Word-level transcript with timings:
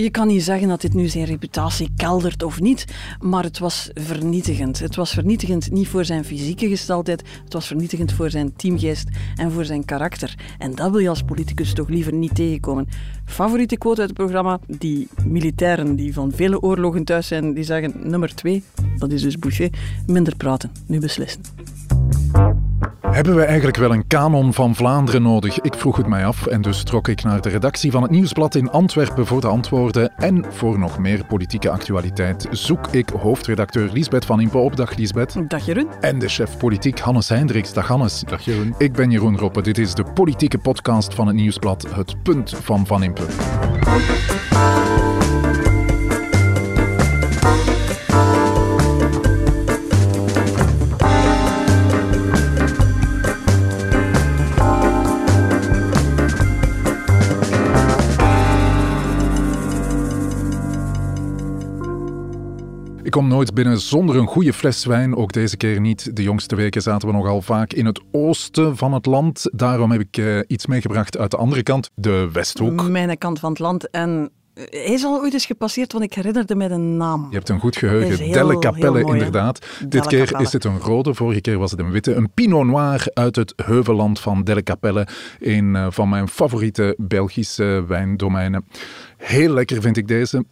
je 0.00 0.10
kan 0.10 0.26
niet 0.26 0.42
zeggen 0.42 0.68
dat 0.68 0.80
dit 0.80 0.94
nu 0.94 1.08
zijn 1.08 1.24
reputatie 1.24 1.88
keldert 1.96 2.42
of 2.42 2.60
niet, 2.60 2.84
maar 3.20 3.42
het 3.42 3.58
was 3.58 3.90
vernietigend. 3.94 4.78
Het 4.78 4.96
was 4.96 5.10
vernietigend 5.10 5.70
niet 5.70 5.88
voor 5.88 6.04
zijn 6.04 6.24
fysieke 6.24 6.68
gesteldheid, 6.68 7.22
het 7.44 7.52
was 7.52 7.66
vernietigend 7.66 8.12
voor 8.12 8.30
zijn 8.30 8.56
teamgeest 8.56 9.08
en 9.36 9.52
voor 9.52 9.64
zijn 9.64 9.84
karakter. 9.84 10.34
En 10.58 10.74
dat 10.74 10.90
wil 10.90 11.00
je 11.00 11.08
als 11.08 11.22
politicus 11.22 11.72
toch 11.72 11.88
liever 11.88 12.12
niet 12.12 12.34
tegenkomen. 12.34 12.88
Favoriete 13.24 13.78
quote 13.78 14.00
uit 14.00 14.08
het 14.08 14.18
programma? 14.18 14.60
Die 14.66 15.08
militairen 15.24 15.96
die 15.96 16.12
van 16.12 16.32
vele 16.34 16.60
oorlogen 16.60 17.04
thuis 17.04 17.26
zijn, 17.26 17.54
die 17.54 17.64
zeggen 17.64 17.92
nummer 18.02 18.34
twee, 18.34 18.62
dat 18.98 19.12
is 19.12 19.22
dus 19.22 19.38
Boucher, 19.38 19.70
minder 20.06 20.36
praten, 20.36 20.70
nu 20.86 20.98
beslissen. 20.98 21.42
Hebben 23.12 23.34
we 23.36 23.44
eigenlijk 23.44 23.76
wel 23.76 23.92
een 23.92 24.06
kanon 24.06 24.52
van 24.52 24.74
Vlaanderen 24.74 25.22
nodig? 25.22 25.60
Ik 25.60 25.74
vroeg 25.74 25.96
het 25.96 26.06
mij 26.06 26.26
af 26.26 26.46
en 26.46 26.62
dus 26.62 26.82
trok 26.82 27.08
ik 27.08 27.22
naar 27.22 27.40
de 27.40 27.48
redactie 27.48 27.90
van 27.90 28.02
het 28.02 28.10
Nieuwsblad 28.10 28.54
in 28.54 28.70
Antwerpen 28.70 29.26
voor 29.26 29.40
de 29.40 29.46
antwoorden. 29.46 30.12
En 30.16 30.44
voor 30.50 30.78
nog 30.78 30.98
meer 30.98 31.24
politieke 31.24 31.70
actualiteit 31.70 32.46
zoek 32.50 32.86
ik 32.86 33.08
hoofdredacteur 33.08 33.90
Liesbeth 33.92 34.24
van 34.24 34.40
Impe 34.40 34.58
op. 34.58 34.76
Dag 34.76 34.96
Liesbeth. 34.96 35.50
Dag 35.50 35.66
Jeroen. 35.66 35.88
En 36.00 36.18
de 36.18 36.28
chef 36.28 36.56
politiek 36.56 36.98
Hannes 36.98 37.28
Hendricks. 37.28 37.72
Dag 37.72 37.86
Hannes. 37.86 38.20
Dag 38.20 38.40
Jeroen. 38.40 38.74
Ik 38.78 38.92
ben 38.92 39.10
Jeroen 39.10 39.38
Roppe. 39.38 39.62
Dit 39.62 39.78
is 39.78 39.94
de 39.94 40.04
politieke 40.14 40.58
podcast 40.58 41.14
van 41.14 41.26
het 41.26 41.36
Nieuwsblad 41.36 41.86
Het 41.94 42.22
Punt 42.22 42.54
van 42.60 42.86
Van 42.86 43.02
Impe. 43.02 43.26
Kom 63.12 63.28
nooit 63.28 63.54
binnen 63.54 63.80
zonder 63.80 64.16
een 64.16 64.26
goede 64.26 64.52
fles 64.52 64.84
wijn. 64.84 65.16
Ook 65.16 65.32
deze 65.32 65.56
keer 65.56 65.80
niet. 65.80 66.16
De 66.16 66.22
jongste 66.22 66.56
weken 66.56 66.82
zaten 66.82 67.08
we 67.08 67.14
nogal 67.14 67.42
vaak 67.42 67.72
in 67.72 67.86
het 67.86 68.00
oosten 68.12 68.76
van 68.76 68.92
het 68.92 69.06
land. 69.06 69.48
Daarom 69.52 69.90
heb 69.90 70.00
ik 70.00 70.16
uh, 70.16 70.38
iets 70.46 70.66
meegebracht 70.66 71.18
uit 71.18 71.30
de 71.30 71.36
andere 71.36 71.62
kant, 71.62 71.90
de 71.94 72.28
Westhoek. 72.32 72.88
Mijn 72.88 73.18
kant 73.18 73.38
van 73.38 73.50
het 73.50 73.58
land. 73.58 73.90
En 73.90 74.30
hij 74.54 74.80
is 74.80 75.04
al 75.04 75.20
ooit 75.20 75.32
eens 75.32 75.46
gepasseerd, 75.46 75.92
want 75.92 76.04
ik 76.04 76.14
herinnerde 76.14 76.54
me 76.54 76.68
de 76.68 76.76
naam. 76.76 77.26
Je 77.30 77.36
hebt 77.36 77.48
een 77.48 77.60
goed 77.60 77.76
geheugen. 77.76 78.32
Delle 78.32 78.58
Capelle, 78.58 79.04
inderdaad. 79.04 79.66
Dit 79.88 80.06
keer 80.06 80.24
Capelle. 80.24 80.44
is 80.44 80.52
het 80.52 80.64
een 80.64 80.78
rode, 80.78 81.14
vorige 81.14 81.40
keer 81.40 81.58
was 81.58 81.70
het 81.70 81.80
een 81.80 81.90
witte. 81.90 82.14
Een 82.14 82.30
Pinot 82.34 82.66
Noir 82.66 83.04
uit 83.14 83.36
het 83.36 83.52
heuvelland 83.64 84.20
van 84.20 84.44
Delle 84.44 84.62
Capelle. 84.62 85.06
Een 85.40 85.74
uh, 85.74 85.86
van 85.90 86.08
mijn 86.08 86.28
favoriete 86.28 86.94
Belgische 86.98 87.84
wijndomeinen. 87.88 88.64
Heel 89.16 89.52
lekker 89.52 89.80
vind 89.80 89.96
ik 89.96 90.08
deze. 90.08 90.44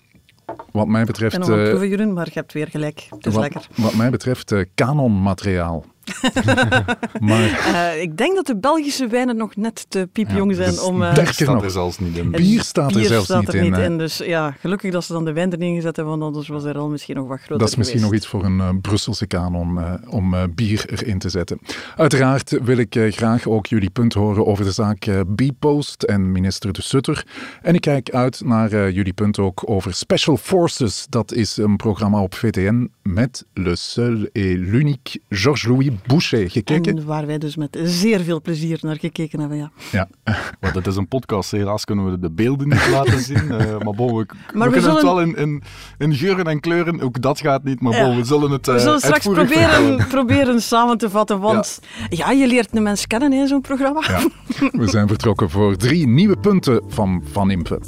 Wat 0.72 0.86
mij 0.86 1.04
betreft. 1.04 1.34
Ik 1.34 1.40
ben 1.40 1.48
nog 1.48 1.80
aan 1.80 1.88
Jeroen, 1.88 2.12
maar 2.12 2.26
je 2.26 2.32
hebt 2.34 2.52
weer 2.52 2.68
gelijk. 2.68 3.06
Het 3.10 3.26
is 3.26 3.32
wat, 3.32 3.42
lekker. 3.42 3.66
Wat 3.76 3.94
mij 3.94 4.10
betreft 4.10 4.52
uh, 4.52 4.64
kanonmateriaal. 4.74 5.84
maar, 7.28 7.70
uh, 7.72 8.02
ik 8.02 8.16
denk 8.16 8.34
dat 8.34 8.46
de 8.46 8.56
Belgische 8.56 9.06
wijnen 9.06 9.36
nog 9.36 9.56
net 9.56 9.86
te 9.88 10.08
piepjong 10.12 10.54
zijn 10.54 10.70
dus 10.70 10.80
om... 10.80 11.02
Uh, 11.02 11.14
bier 11.14 11.26
staat 11.26 11.62
er 11.62 11.70
zelfs 11.70 11.98
niet 11.98 12.16
in. 12.16 12.30
Bier 12.30 12.62
staat 12.62 12.92
bier 12.92 13.02
er 13.02 13.08
zelfs 13.08 13.24
staat 13.24 13.40
niet, 13.40 13.48
er 13.48 13.54
in, 13.54 13.70
niet 13.70 13.80
in. 13.80 13.98
Dus 13.98 14.18
ja, 14.18 14.50
gelukkig 14.50 14.92
dat 14.92 15.04
ze 15.04 15.12
dan 15.12 15.24
de 15.24 15.32
wijn 15.32 15.52
erin 15.52 15.74
gezet 15.74 15.96
hebben, 15.96 16.18
want 16.18 16.26
anders 16.26 16.48
was 16.48 16.64
er 16.64 16.78
al 16.78 16.88
misschien 16.88 17.16
nog 17.16 17.28
wat 17.28 17.38
groter 17.38 17.58
Dat 17.58 17.68
is 17.68 17.76
misschien 17.76 18.00
geweest. 18.00 18.22
nog 18.22 18.40
iets 18.40 18.48
voor 18.48 18.64
een 18.64 18.74
uh, 18.74 18.80
Brusselse 18.80 19.26
kanon 19.26 19.78
uh, 19.78 19.94
om 20.08 20.34
uh, 20.34 20.42
bier 20.54 20.84
erin 20.86 21.18
te 21.18 21.28
zetten. 21.28 21.58
Uiteraard 21.96 22.58
wil 22.62 22.76
ik 22.76 22.96
graag 23.10 23.46
ook 23.46 23.66
jullie 23.66 23.90
punt 23.90 24.14
horen 24.14 24.46
over 24.46 24.64
de 24.64 24.72
zaak 24.72 25.08
B-Post 25.34 26.02
en 26.02 26.32
minister 26.32 26.72
De 26.72 26.82
Sutter. 26.82 27.26
En 27.62 27.74
ik 27.74 27.80
kijk 27.80 28.10
uit 28.10 28.42
naar 28.44 28.90
jullie 28.90 29.12
punt 29.12 29.38
ook 29.38 29.62
over 29.64 29.94
Special 29.94 30.36
Forces. 30.36 31.06
Dat 31.08 31.32
is 31.32 31.56
een 31.56 31.76
programma 31.76 32.22
op 32.22 32.34
VTN 32.34 32.90
met 33.02 33.44
le 33.54 33.76
seul 33.76 34.28
et 34.32 34.56
l'unique 34.58 35.20
Georges-Louis 35.28 35.90
Boucher. 36.06 36.50
Gekeken? 36.50 36.98
En 36.98 37.06
waar 37.06 37.26
wij 37.26 37.38
dus 37.38 37.56
met 37.56 37.78
zeer 37.82 38.20
veel 38.20 38.40
plezier 38.40 38.78
naar 38.82 38.98
gekeken 38.98 39.40
hebben, 39.40 39.58
ja. 39.58 39.70
Ja. 39.92 40.08
Maar 40.60 40.72
dat 40.72 40.86
is 40.86 40.96
een 40.96 41.08
podcast, 41.08 41.50
helaas 41.50 41.84
kunnen 41.84 42.10
we 42.10 42.18
de 42.18 42.30
beelden 42.30 42.68
niet 42.68 42.88
laten 42.88 43.20
zien. 43.30 43.44
Uh, 43.44 43.78
maar 43.78 43.94
bon, 43.94 44.16
we, 44.16 44.26
maar 44.54 44.70
we, 44.70 44.76
we 44.76 44.80
kunnen 44.80 44.80
zullen... 44.80 44.94
het 44.94 45.02
wel 45.02 45.20
in, 45.20 45.36
in, 45.36 45.62
in, 45.98 46.14
geuren 46.14 46.44
en 46.44 46.60
kleuren, 46.60 47.00
ook 47.00 47.22
dat 47.22 47.40
gaat 47.40 47.64
niet, 47.64 47.80
maar 47.80 47.92
ja. 47.92 48.04
bon, 48.04 48.16
we 48.16 48.24
zullen 48.24 48.50
het 48.50 48.68
uh, 48.68 48.74
We 48.74 48.80
zullen 48.80 49.00
straks 49.00 49.26
proberen, 49.26 50.06
proberen 50.06 50.62
samen 50.62 50.98
te 50.98 51.10
vatten, 51.10 51.40
want 51.40 51.80
ja. 52.08 52.26
ja, 52.26 52.30
je 52.30 52.46
leert 52.46 52.76
een 52.76 52.82
mens 52.82 53.06
kennen 53.06 53.32
in 53.32 53.46
zo'n 53.46 53.60
programma. 53.60 54.02
Ja. 54.06 54.28
We 54.80 54.88
zijn 54.88 55.08
vertrokken 55.08 55.50
voor 55.50 55.76
drie 55.76 56.06
nieuwe 56.06 56.36
punten 56.36 56.82
van 56.88 57.22
Van 57.32 57.50
Impe. 57.50 57.80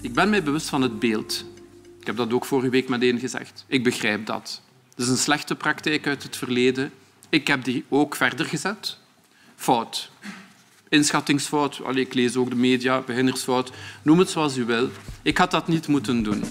Ik 0.00 0.14
ben 0.14 0.30
mij 0.30 0.42
bewust 0.42 0.68
van 0.68 0.82
het 0.82 0.98
beeld. 0.98 1.44
Ik 2.06 2.16
heb 2.16 2.28
dat 2.28 2.36
ook 2.36 2.44
vorige 2.44 2.68
week 2.68 2.88
meteen 2.88 3.18
gezegd. 3.18 3.64
Ik 3.66 3.84
begrijp 3.84 4.26
dat. 4.26 4.62
Het 4.90 4.98
is 4.98 5.08
een 5.08 5.16
slechte 5.16 5.54
praktijk 5.54 6.06
uit 6.06 6.22
het 6.22 6.36
verleden. 6.36 6.92
Ik 7.28 7.46
heb 7.46 7.64
die 7.64 7.84
ook 7.88 8.16
verder 8.16 8.46
gezet. 8.46 8.98
Fout. 9.56 10.10
Inschattingsfout. 10.88 11.80
Allee, 11.84 12.04
ik 12.04 12.14
lees 12.14 12.36
ook 12.36 12.50
de 12.50 12.56
media, 12.56 13.00
beginnersfout. 13.00 13.72
Noem 14.02 14.18
het 14.18 14.30
zoals 14.30 14.56
u 14.56 14.64
wil. 14.64 14.88
Ik 15.22 15.38
had 15.38 15.50
dat 15.50 15.68
niet 15.68 15.88
moeten 15.88 16.22
doen. 16.22 16.44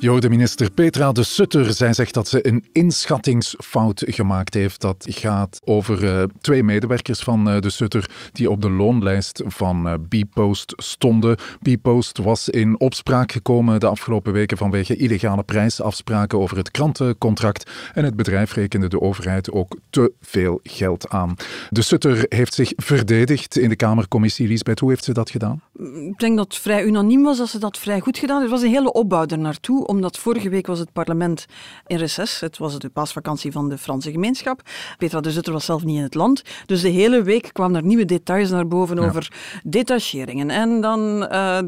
Je 0.00 0.08
hoorde 0.08 0.28
minister 0.28 0.70
Petra 0.70 1.12
de 1.12 1.22
Sutter. 1.22 1.72
Zij 1.72 1.92
zegt 1.92 2.14
dat 2.14 2.28
ze 2.28 2.46
een 2.46 2.64
inschattingsfout 2.72 4.02
gemaakt 4.06 4.54
heeft. 4.54 4.80
Dat 4.80 5.06
gaat 5.08 5.60
over 5.64 6.04
uh, 6.04 6.22
twee 6.40 6.62
medewerkers 6.62 7.20
van 7.20 7.48
uh, 7.48 7.60
de 7.60 7.70
Sutter 7.70 8.10
die 8.32 8.50
op 8.50 8.62
de 8.62 8.70
loonlijst 8.70 9.42
van 9.46 9.86
uh, 9.86 9.94
B-Post 10.08 10.72
stonden. 10.76 11.36
B-Post 11.62 12.18
was 12.18 12.48
in 12.48 12.80
opspraak 12.80 13.32
gekomen 13.32 13.80
de 13.80 13.86
afgelopen 13.86 14.32
weken 14.32 14.56
vanwege 14.56 14.96
illegale 14.96 15.42
prijsafspraken 15.42 16.38
over 16.38 16.56
het 16.56 16.70
krantencontract. 16.70 17.70
En 17.94 18.04
het 18.04 18.16
bedrijf 18.16 18.54
rekende 18.54 18.88
de 18.88 19.00
overheid 19.00 19.52
ook 19.52 19.76
te 19.90 20.12
veel 20.20 20.60
geld 20.62 21.08
aan. 21.08 21.34
De 21.68 21.82
Sutter 21.82 22.26
heeft 22.28 22.54
zich 22.54 22.72
verdedigd 22.76 23.58
in 23.58 23.68
de 23.68 23.76
Kamercommissie. 23.76 24.48
Lisbeth, 24.48 24.80
hoe 24.80 24.90
heeft 24.90 25.04
ze 25.04 25.12
dat 25.12 25.30
gedaan? 25.30 25.62
Ik 26.08 26.18
denk 26.18 26.36
dat 26.36 26.46
het 26.46 26.62
vrij 26.62 26.84
unaniem 26.84 27.22
was 27.22 27.38
dat 27.38 27.48
ze 27.48 27.58
dat 27.58 27.78
vrij 27.78 28.00
goed 28.00 28.18
gedaan 28.18 28.38
heeft. 28.38 28.50
Er 28.50 28.56
was 28.56 28.66
een 28.66 28.74
hele 28.74 28.92
opbouw 28.92 29.26
ernaartoe 29.26 29.88
omdat 29.90 30.18
vorige 30.18 30.48
week 30.48 30.66
was 30.66 30.78
het 30.78 30.92
parlement 30.92 31.46
in 31.86 31.96
reces. 31.96 32.40
Het 32.40 32.58
was 32.58 32.78
de 32.78 32.88
paasvakantie 32.88 33.52
van 33.52 33.68
de 33.68 33.78
Franse 33.78 34.10
gemeenschap. 34.10 34.60
Petra 34.98 35.20
de 35.20 35.30
Zutter 35.30 35.52
was 35.52 35.64
zelf 35.64 35.84
niet 35.84 35.96
in 35.96 36.02
het 36.02 36.14
land. 36.14 36.42
Dus 36.66 36.80
de 36.80 36.88
hele 36.88 37.22
week 37.22 37.50
kwamen 37.52 37.76
er 37.76 37.84
nieuwe 37.86 38.04
details 38.04 38.50
naar 38.50 38.68
boven 38.68 38.96
ja. 38.96 39.06
over 39.06 39.32
detacheringen. 39.64 40.50
En 40.50 40.80
dan 40.80 41.22
uh, 41.32 41.58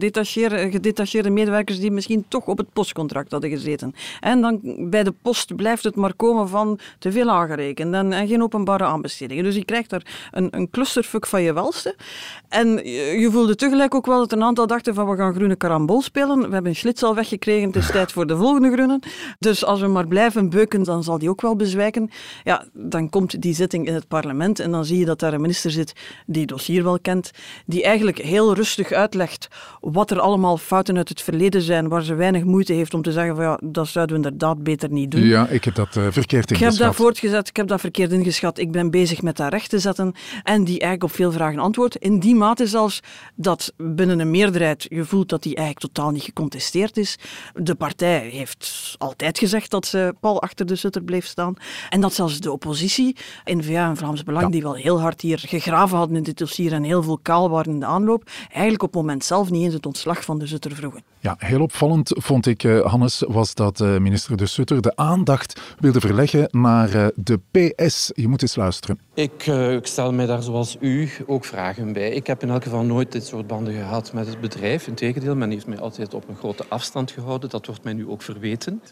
gedetacheerde 0.70 1.30
medewerkers 1.30 1.80
die 1.80 1.90
misschien 1.90 2.24
toch 2.28 2.46
op 2.46 2.58
het 2.58 2.72
postcontract 2.72 3.30
hadden 3.30 3.50
gezeten. 3.50 3.94
En 4.20 4.40
dan 4.40 4.60
bij 4.90 5.02
de 5.02 5.14
post 5.22 5.56
blijft 5.56 5.84
het 5.84 5.96
maar 5.96 6.14
komen 6.14 6.48
van 6.48 6.78
te 6.98 7.12
veel 7.12 7.30
aangerekend 7.30 7.94
en, 7.94 8.12
en 8.12 8.28
geen 8.28 8.42
openbare 8.42 8.84
aanbestedingen. 8.84 9.44
Dus 9.44 9.54
je 9.54 9.64
krijgt 9.64 9.90
daar 9.90 10.28
een, 10.30 10.48
een 10.50 10.70
clusterfuck 10.70 11.26
van 11.26 11.42
je 11.42 11.52
welste. 11.52 11.96
En 12.48 12.68
je, 12.68 13.16
je 13.20 13.30
voelde 13.30 13.54
tegelijk 13.54 13.94
ook 13.94 14.06
wel 14.06 14.18
dat 14.18 14.32
een 14.32 14.42
aantal 14.42 14.66
dachten 14.66 14.94
van 14.94 15.08
we 15.08 15.16
gaan 15.16 15.34
groene 15.34 15.56
karambol 15.56 16.02
spelen. 16.02 16.38
We 16.38 16.52
hebben 16.52 16.70
een 16.70 16.76
schlits 16.76 17.02
al 17.02 17.14
weggekregen. 17.14 17.66
Het 17.66 17.76
is 17.76 17.90
tijd 18.02 18.11
voor 18.12 18.26
de 18.26 18.36
volgende 18.36 18.72
groenen. 18.72 19.00
Dus 19.38 19.64
als 19.64 19.80
we 19.80 19.86
maar 19.86 20.06
blijven 20.06 20.50
beuken, 20.50 20.82
dan 20.82 21.02
zal 21.02 21.18
die 21.18 21.28
ook 21.28 21.40
wel 21.40 21.56
bezwijken. 21.56 22.10
Ja, 22.44 22.64
dan 22.72 23.10
komt 23.10 23.42
die 23.42 23.54
zitting 23.54 23.86
in 23.86 23.94
het 23.94 24.08
parlement 24.08 24.58
en 24.58 24.70
dan 24.70 24.84
zie 24.84 24.98
je 24.98 25.04
dat 25.04 25.20
daar 25.20 25.32
een 25.32 25.40
minister 25.40 25.70
zit 25.70 25.92
die 26.26 26.40
het 26.40 26.50
dossier 26.50 26.82
wel 26.82 27.00
kent, 27.00 27.30
die 27.66 27.82
eigenlijk 27.82 28.18
heel 28.18 28.54
rustig 28.54 28.92
uitlegt 28.92 29.48
wat 29.80 30.10
er 30.10 30.20
allemaal 30.20 30.56
fouten 30.56 30.96
uit 30.96 31.08
het 31.08 31.22
verleden 31.22 31.62
zijn, 31.62 31.88
waar 31.88 32.02
ze 32.02 32.14
weinig 32.14 32.44
moeite 32.44 32.72
heeft 32.72 32.94
om 32.94 33.02
te 33.02 33.12
zeggen 33.12 33.36
van 33.36 33.44
ja, 33.44 33.58
dat 33.64 33.88
zouden 33.88 34.16
we 34.16 34.22
inderdaad 34.22 34.62
beter 34.62 34.90
niet 34.90 35.10
doen. 35.10 35.22
Ja, 35.22 35.48
ik 35.48 35.64
heb 35.64 35.74
dat 35.74 35.96
uh, 35.96 36.06
verkeerd 36.10 36.50
ingeschat. 36.50 36.72
Ik 36.72 36.78
heb 36.78 36.86
dat 36.86 36.94
voortgezet, 36.94 37.48
ik 37.48 37.56
heb 37.56 37.68
dat 37.68 37.80
verkeerd 37.80 38.12
ingeschat. 38.12 38.58
Ik 38.58 38.72
ben 38.72 38.90
bezig 38.90 39.22
met 39.22 39.36
dat 39.36 39.52
recht 39.52 39.70
te 39.70 39.78
zetten 39.78 40.14
en 40.42 40.64
die 40.64 40.80
eigenlijk 40.80 41.02
op 41.02 41.12
veel 41.12 41.32
vragen 41.32 41.58
antwoordt. 41.58 41.96
In 41.96 42.18
die 42.18 42.34
mate 42.34 42.66
zelfs 42.66 43.00
dat 43.34 43.72
binnen 43.76 44.20
een 44.20 44.30
meerderheid 44.30 44.86
je 44.88 45.04
voelt 45.04 45.28
dat 45.28 45.42
die 45.42 45.54
eigenlijk 45.54 45.86
totaal 45.86 46.10
niet 46.10 46.22
gecontesteerd 46.22 46.96
is. 46.96 47.18
De 47.54 47.74
partij 47.74 48.01
heeft 48.06 48.94
altijd 48.98 49.38
gezegd 49.38 49.70
dat 49.70 49.86
ze 49.86 50.14
pal 50.20 50.42
achter 50.42 50.66
de 50.66 50.76
Sutter 50.76 51.02
bleef 51.02 51.26
staan. 51.26 51.54
En 51.90 52.00
dat 52.00 52.14
zelfs 52.14 52.40
de 52.40 52.52
oppositie, 52.52 53.16
N-VA 53.44 53.88
en 53.88 53.96
Vlaams 53.96 54.22
Belang, 54.22 54.44
ja. 54.44 54.50
die 54.50 54.62
wel 54.62 54.74
heel 54.74 55.00
hard 55.00 55.20
hier 55.20 55.38
gegraven 55.38 55.96
hadden 55.96 56.16
in 56.16 56.22
dit 56.22 56.38
dossier 56.38 56.72
en 56.72 56.82
heel 56.82 57.02
vocaal 57.02 57.50
waren 57.50 57.72
in 57.72 57.80
de 57.80 57.86
aanloop, 57.86 58.30
eigenlijk 58.48 58.82
op 58.82 58.92
het 58.92 59.00
moment 59.00 59.24
zelf 59.24 59.50
niet 59.50 59.64
eens 59.64 59.74
het 59.74 59.86
ontslag 59.86 60.24
van 60.24 60.38
de 60.38 60.46
Sutter 60.46 60.74
vroegen. 60.74 61.11
Ja, 61.22 61.34
heel 61.38 61.60
opvallend 61.60 62.12
vond 62.14 62.46
ik, 62.46 62.64
eh, 62.64 62.80
Hannes, 62.80 63.24
was 63.28 63.54
dat 63.54 63.80
eh, 63.80 63.96
minister 63.96 64.36
De 64.36 64.46
Sutter 64.46 64.82
de 64.82 64.96
aandacht 64.96 65.60
wilde 65.78 66.00
verleggen 66.00 66.48
naar 66.50 66.94
eh, 66.94 67.06
de 67.14 67.40
PS. 67.50 68.10
Je 68.14 68.28
moet 68.28 68.42
eens 68.42 68.56
luisteren. 68.56 68.98
Ik, 69.14 69.46
ik, 69.46 69.86
stel 69.86 70.12
mij 70.12 70.26
daar 70.26 70.42
zoals 70.42 70.76
u 70.80 71.10
ook 71.26 71.44
vragen 71.44 71.92
bij. 71.92 72.10
Ik 72.10 72.26
heb 72.26 72.42
in 72.42 72.50
elk 72.50 72.62
geval 72.62 72.82
nooit 72.82 73.12
dit 73.12 73.26
soort 73.26 73.46
banden 73.46 73.74
gehad 73.74 74.12
met 74.12 74.26
het 74.26 74.40
bedrijf. 74.40 74.86
Integendeel, 74.86 75.34
men 75.34 75.50
heeft 75.50 75.66
mij 75.66 75.78
altijd 75.78 76.14
op 76.14 76.28
een 76.28 76.36
grote 76.36 76.64
afstand 76.68 77.10
gehouden. 77.10 77.50
Dat 77.50 77.66
wordt 77.66 77.84
mij 77.84 77.92
nu 77.92 78.08
ook 78.08 78.22
verweten. 78.22 78.82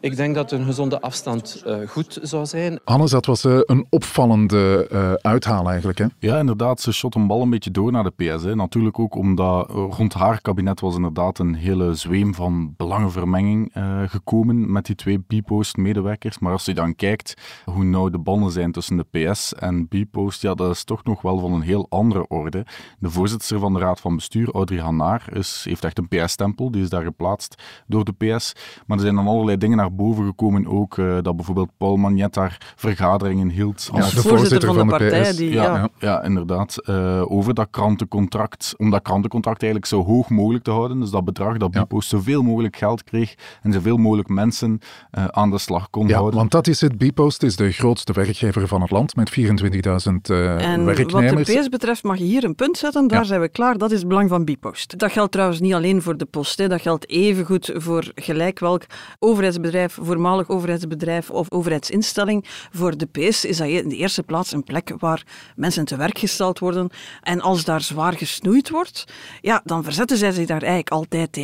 Ik 0.00 0.16
denk 0.16 0.34
dat 0.34 0.52
een 0.52 0.64
gezonde 0.64 1.00
afstand 1.00 1.64
goed 1.88 2.18
zou 2.22 2.46
zijn. 2.46 2.80
Hannes, 2.84 3.10
dat 3.10 3.26
was 3.26 3.44
een 3.44 3.86
opvallende 3.90 4.88
uithaal 5.22 5.68
eigenlijk. 5.68 5.98
Hè? 5.98 6.06
Ja, 6.18 6.38
inderdaad. 6.38 6.80
Ze 6.80 6.92
shot 6.92 7.14
een 7.14 7.26
bal 7.26 7.42
een 7.42 7.50
beetje 7.50 7.70
door 7.70 7.92
naar 7.92 8.04
de 8.04 8.34
PS. 8.36 8.42
Hè. 8.42 8.54
Natuurlijk 8.54 8.98
ook 8.98 9.14
omdat 9.14 9.70
rond 9.70 10.12
haar 10.12 10.40
kabinet 10.40 10.80
was 10.80 10.94
inderdaad 10.94 11.38
een 11.38 11.58
hele 11.60 11.94
zweem 11.94 12.34
van 12.34 12.74
belangenvermenging 12.76 13.72
gekomen 14.06 14.72
met 14.72 14.86
die 14.86 14.94
twee 14.94 15.18
B-post-medewerkers. 15.18 16.38
Maar 16.38 16.52
als 16.52 16.64
je 16.64 16.74
dan 16.74 16.94
kijkt 16.94 17.34
hoe 17.64 17.84
nauw 17.84 18.08
de 18.08 18.18
banden 18.18 18.52
zijn 18.52 18.72
tussen 18.72 18.96
de 18.96 19.30
PS 19.32 19.54
en 19.54 19.88
B-Post, 19.88 20.42
ja, 20.42 20.54
dat 20.54 20.70
is 20.70 20.84
toch 20.84 21.04
nog 21.04 21.22
wel 21.22 21.38
van 21.38 21.52
een 21.52 21.60
heel 21.60 21.86
andere 21.88 22.28
orde. 22.28 22.66
De 22.98 23.10
voorzitter 23.10 23.58
van 23.58 23.72
de 23.72 23.78
Raad 23.78 24.00
van 24.00 24.16
Bestuur, 24.16 24.50
Audrey 24.50 24.80
Hanaar, 24.80 25.28
is, 25.32 25.64
heeft 25.68 25.84
echt 25.84 25.98
een 25.98 26.08
PS-stempel, 26.08 26.70
die 26.70 26.82
is 26.82 26.88
daar 26.88 27.02
geplaatst 27.02 27.62
door 27.86 28.04
de 28.04 28.12
PS. 28.12 28.52
Maar 28.86 28.96
er 28.96 29.02
zijn 29.02 29.14
dan 29.14 29.26
allerlei 29.26 29.56
dingen 29.56 29.76
naar 29.76 29.94
boven 29.94 30.24
gekomen 30.24 30.66
ook, 30.66 30.96
uh, 30.96 31.18
dat 31.22 31.36
bijvoorbeeld 31.36 31.70
Paul 31.76 31.96
Magnet 31.96 32.34
daar 32.34 32.74
vergaderingen 32.76 33.48
hield. 33.48 33.88
Als 33.92 34.10
ja, 34.10 34.14
de 34.16 34.28
voorzitter, 34.28 34.30
voorzitter 34.30 34.74
van, 34.74 34.86
de, 34.86 34.90
partij. 34.90 35.32
Die, 35.32 35.52
ja, 35.52 35.76
ja. 35.76 35.88
ja, 35.98 36.22
inderdaad. 36.22 36.76
Uh, 36.84 37.30
over 37.30 37.54
dat 37.54 37.68
krantencontract, 37.70 38.74
om 38.76 38.90
dat 38.90 39.02
krantencontract 39.02 39.62
eigenlijk 39.62 39.92
zo 39.92 40.04
hoog 40.04 40.28
mogelijk 40.28 40.64
te 40.64 40.70
houden, 40.70 41.00
dus 41.00 41.10
dat 41.10 41.24
bedrag 41.24 41.49
dat 41.58 41.70
B-Post 41.70 42.08
zoveel 42.08 42.42
mogelijk 42.42 42.76
geld 42.76 43.04
kreeg 43.04 43.34
en 43.62 43.72
zoveel 43.72 43.96
mogelijk 43.96 44.28
mensen 44.28 44.80
uh, 45.12 45.24
aan 45.24 45.50
de 45.50 45.58
slag 45.58 45.90
kon 45.90 46.08
ja, 46.08 46.14
houden. 46.14 46.38
want 46.38 46.50
dat 46.50 46.66
is 46.66 46.80
het. 46.80 46.98
B-Post 46.98 47.42
is 47.42 47.56
de 47.56 47.72
grootste 47.72 48.12
werkgever 48.12 48.68
van 48.68 48.80
het 48.80 48.90
land 48.90 49.16
met 49.16 49.30
24.000 49.30 49.44
uh, 49.44 50.72
en 50.72 50.84
werknemers. 50.84 51.12
wat 51.12 51.46
de 51.46 51.58
PS 51.58 51.68
betreft 51.68 52.02
mag 52.02 52.18
je 52.18 52.24
hier 52.24 52.44
een 52.44 52.54
punt 52.54 52.78
zetten, 52.78 53.08
daar 53.08 53.20
ja. 53.20 53.24
zijn 53.24 53.40
we 53.40 53.48
klaar. 53.48 53.78
Dat 53.78 53.90
is 53.90 53.98
het 53.98 54.08
belang 54.08 54.28
van 54.28 54.44
Bipost. 54.44 54.98
Dat 54.98 55.12
geldt 55.12 55.32
trouwens 55.32 55.60
niet 55.60 55.74
alleen 55.74 56.02
voor 56.02 56.16
de 56.16 56.24
post, 56.24 56.58
hè. 56.58 56.68
dat 56.68 56.80
geldt 56.80 57.08
evengoed 57.08 57.70
voor 57.74 58.12
gelijk 58.14 58.58
welk 58.58 58.84
overheidsbedrijf, 59.18 59.98
voormalig 60.00 60.48
overheidsbedrijf 60.48 61.30
of 61.30 61.50
overheidsinstelling. 61.50 62.44
Voor 62.70 62.96
de 62.96 63.06
PS 63.06 63.44
is 63.44 63.56
dat 63.56 63.66
in 63.66 63.88
de 63.88 63.96
eerste 63.96 64.22
plaats 64.22 64.52
een 64.52 64.64
plek 64.64 64.92
waar 64.98 65.24
mensen 65.56 65.84
te 65.84 65.96
werk 65.96 66.18
gesteld 66.18 66.58
worden. 66.58 66.90
En 67.22 67.40
als 67.40 67.64
daar 67.64 67.80
zwaar 67.80 68.12
gesnoeid 68.12 68.70
wordt, 68.70 69.04
ja, 69.40 69.60
dan 69.64 69.84
verzetten 69.84 70.16
zij 70.16 70.32
zich 70.32 70.46
daar 70.46 70.60
eigenlijk 70.60 70.90
altijd 70.90 71.32
tegen. 71.32 71.39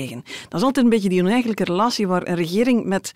Dat 0.48 0.60
is 0.60 0.62
altijd 0.62 0.84
een 0.84 0.90
beetje 0.90 1.08
die 1.08 1.22
oneigenlijke 1.22 1.64
relatie 1.64 2.06
waar 2.06 2.26
een 2.26 2.34
regering 2.34 2.84
met 2.84 3.12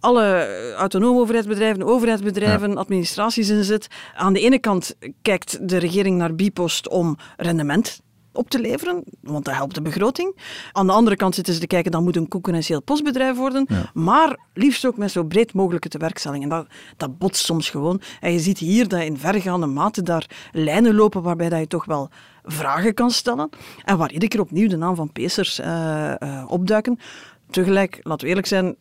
alle 0.00 0.74
autonome 0.76 1.20
overheidsbedrijven, 1.20 1.82
overheidsbedrijven, 1.82 2.70
ja. 2.70 2.74
administraties 2.74 3.48
in 3.48 3.64
zit. 3.64 3.88
Aan 4.14 4.32
de 4.32 4.40
ene 4.40 4.58
kant 4.58 4.96
kijkt 5.22 5.68
de 5.68 5.76
regering 5.76 6.16
naar 6.16 6.34
Bipost 6.34 6.88
om 6.88 7.16
rendement 7.36 8.02
op 8.32 8.50
te 8.50 8.60
leveren, 8.60 9.04
want 9.20 9.44
dat 9.44 9.54
helpt 9.54 9.74
de 9.74 9.82
begroting. 9.82 10.36
Aan 10.72 10.86
de 10.86 10.92
andere 10.92 11.16
kant 11.16 11.34
zitten 11.34 11.54
ze 11.54 11.60
te 11.60 11.66
kijken, 11.66 11.90
dat 11.90 12.02
moet 12.02 12.16
een 12.16 12.28
concurrentieel 12.28 12.82
postbedrijf 12.82 13.36
worden, 13.36 13.66
ja. 13.68 13.90
maar 13.94 14.38
liefst 14.54 14.86
ook 14.86 14.96
met 14.96 15.10
zo 15.10 15.24
breed 15.24 15.52
mogelijke 15.54 15.88
tewerkstelling. 15.88 16.42
En 16.42 16.48
dat, 16.48 16.66
dat 16.96 17.18
botst 17.18 17.44
soms 17.44 17.70
gewoon. 17.70 18.00
En 18.20 18.32
je 18.32 18.38
ziet 18.38 18.58
hier 18.58 18.88
dat 18.88 19.00
in 19.00 19.18
vergaande 19.18 19.66
mate 19.66 20.02
daar 20.02 20.26
lijnen 20.52 20.94
lopen 20.94 21.22
waarbij 21.22 21.48
dat 21.48 21.58
je 21.58 21.66
toch 21.66 21.84
wel 21.84 22.10
vragen 22.44 22.94
kan 22.94 23.10
stellen 23.10 23.48
en 23.84 23.98
waar 23.98 24.12
iedere 24.12 24.30
keer 24.30 24.40
opnieuw 24.40 24.68
de 24.68 24.76
naam 24.76 24.94
van 24.94 25.12
Pacers 25.12 25.60
uh, 25.60 26.14
uh, 26.18 26.44
opduiken. 26.46 26.98
Tegelijk, 27.52 28.00
laten 28.02 28.22
we 28.22 28.28
eerlijk 28.28 28.46
zijn, 28.46 28.76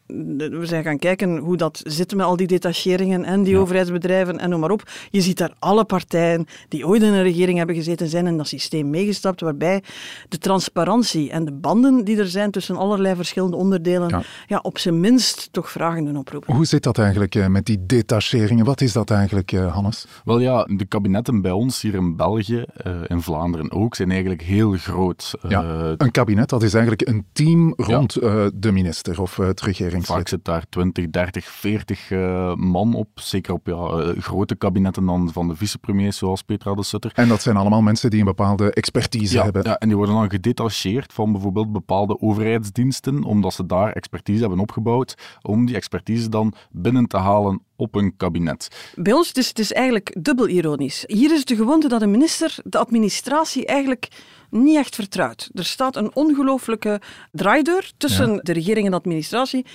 we 0.49 0.65
zijn 0.65 0.83
gaan 0.83 0.99
kijken 0.99 1.37
hoe 1.37 1.57
dat 1.57 1.81
zit 1.83 2.15
met 2.15 2.25
al 2.25 2.35
die 2.35 2.47
detacheringen 2.47 3.25
en 3.25 3.43
die 3.43 3.53
ja. 3.53 3.59
overheidsbedrijven 3.59 4.39
en 4.39 4.49
noem 4.49 4.59
maar 4.59 4.71
op. 4.71 4.89
Je 5.09 5.21
ziet 5.21 5.37
daar 5.37 5.53
alle 5.59 5.85
partijen 5.85 6.45
die 6.67 6.87
ooit 6.87 7.01
in 7.01 7.13
een 7.13 7.23
regering 7.23 7.57
hebben 7.57 7.75
gezeten, 7.75 8.07
zijn 8.07 8.27
in 8.27 8.37
dat 8.37 8.47
systeem 8.47 8.89
meegestapt, 8.89 9.41
waarbij 9.41 9.83
de 10.29 10.37
transparantie 10.37 11.31
en 11.31 11.45
de 11.45 11.51
banden 11.51 12.03
die 12.03 12.17
er 12.17 12.27
zijn 12.27 12.51
tussen 12.51 12.75
allerlei 12.75 13.15
verschillende 13.15 13.55
onderdelen, 13.55 14.09
ja. 14.09 14.21
ja 14.47 14.59
op 14.61 14.77
zijn 14.77 14.99
minst 14.99 15.49
toch 15.51 15.71
vragen 15.71 16.05
doen 16.05 16.17
oproepen. 16.17 16.55
Hoe 16.55 16.65
zit 16.65 16.83
dat 16.83 16.97
eigenlijk 16.97 17.35
uh, 17.35 17.47
met 17.47 17.65
die 17.65 17.85
detacheringen? 17.85 18.65
Wat 18.65 18.81
is 18.81 18.93
dat 18.93 19.09
eigenlijk, 19.09 19.51
uh, 19.51 19.73
Hannes? 19.73 20.07
Wel 20.25 20.39
ja, 20.39 20.63
de 20.63 20.85
kabinetten 20.85 21.41
bij 21.41 21.51
ons 21.51 21.81
hier 21.81 21.93
in 21.93 22.15
België, 22.15 22.65
uh, 22.87 22.93
in 23.07 23.21
Vlaanderen 23.21 23.71
ook, 23.71 23.95
zijn 23.95 24.09
eigenlijk 24.11 24.41
heel 24.41 24.71
groot. 24.71 25.33
Ja, 25.47 25.93
een 25.97 26.11
kabinet, 26.11 26.49
dat 26.49 26.63
is 26.63 26.73
eigenlijk 26.73 27.07
een 27.07 27.25
team 27.33 27.73
rond 27.77 28.17
de 28.61 28.71
minister 28.71 29.21
of 29.21 29.35
het 29.35 29.61
regeringslid. 29.61 30.17
Vaak 30.17 30.27
zit 30.27 30.45
daar 30.45 30.63
20, 30.69 31.09
30, 31.09 31.45
40 31.45 32.09
uh, 32.09 32.55
man 32.55 32.93
op. 32.93 33.07
Zeker 33.15 33.53
op 33.53 33.67
ja, 33.67 33.73
uh, 33.73 34.21
grote 34.21 34.55
kabinetten 34.55 35.05
dan 35.05 35.31
van 35.31 35.47
de 35.47 35.55
vicepremiers 35.55 36.17
zoals 36.17 36.41
Petra 36.41 36.73
de 36.73 36.83
Sutter. 36.83 37.11
En 37.15 37.27
dat 37.27 37.41
zijn 37.41 37.57
allemaal 37.57 37.81
mensen 37.81 38.09
die 38.09 38.19
een 38.19 38.25
bepaalde 38.25 38.73
expertise 38.73 39.35
ja, 39.35 39.43
hebben. 39.43 39.63
Ja, 39.63 39.77
en 39.77 39.87
die 39.87 39.97
worden 39.97 40.15
dan 40.15 40.29
gedetacheerd 40.29 41.13
van 41.13 41.31
bijvoorbeeld 41.31 41.71
bepaalde 41.71 42.21
overheidsdiensten, 42.21 43.23
omdat 43.23 43.53
ze 43.53 43.65
daar 43.65 43.91
expertise 43.91 44.39
hebben 44.39 44.59
opgebouwd, 44.59 45.15
om 45.41 45.65
die 45.65 45.75
expertise 45.75 46.29
dan 46.29 46.53
binnen 46.71 47.07
te 47.07 47.17
halen 47.17 47.61
op 47.75 47.95
een 47.95 48.15
kabinet. 48.17 48.91
Bij 48.95 49.13
ons 49.13 49.31
is 49.31 49.47
het 49.47 49.59
is 49.59 49.73
eigenlijk 49.73 50.17
dubbel 50.19 50.47
ironisch. 50.47 51.03
Hier 51.07 51.33
is 51.33 51.45
de 51.45 51.55
gewoonte 51.55 51.87
dat 51.87 52.01
een 52.01 52.11
minister 52.11 52.59
de 52.63 52.77
administratie 52.77 53.65
eigenlijk 53.65 54.07
niet 54.51 54.77
echt 54.77 54.95
vertrouwt. 54.95 55.49
Er 55.53 55.65
staat 55.65 55.95
een 55.95 56.15
ongelooflijke 56.15 57.01
draaideur 57.31 57.91
tussen 57.97 58.33
ja. 58.33 58.39
de 58.41 58.51
regering 58.51 58.85
en 58.85 58.91
de 58.91 58.97
administratie. 58.97 59.65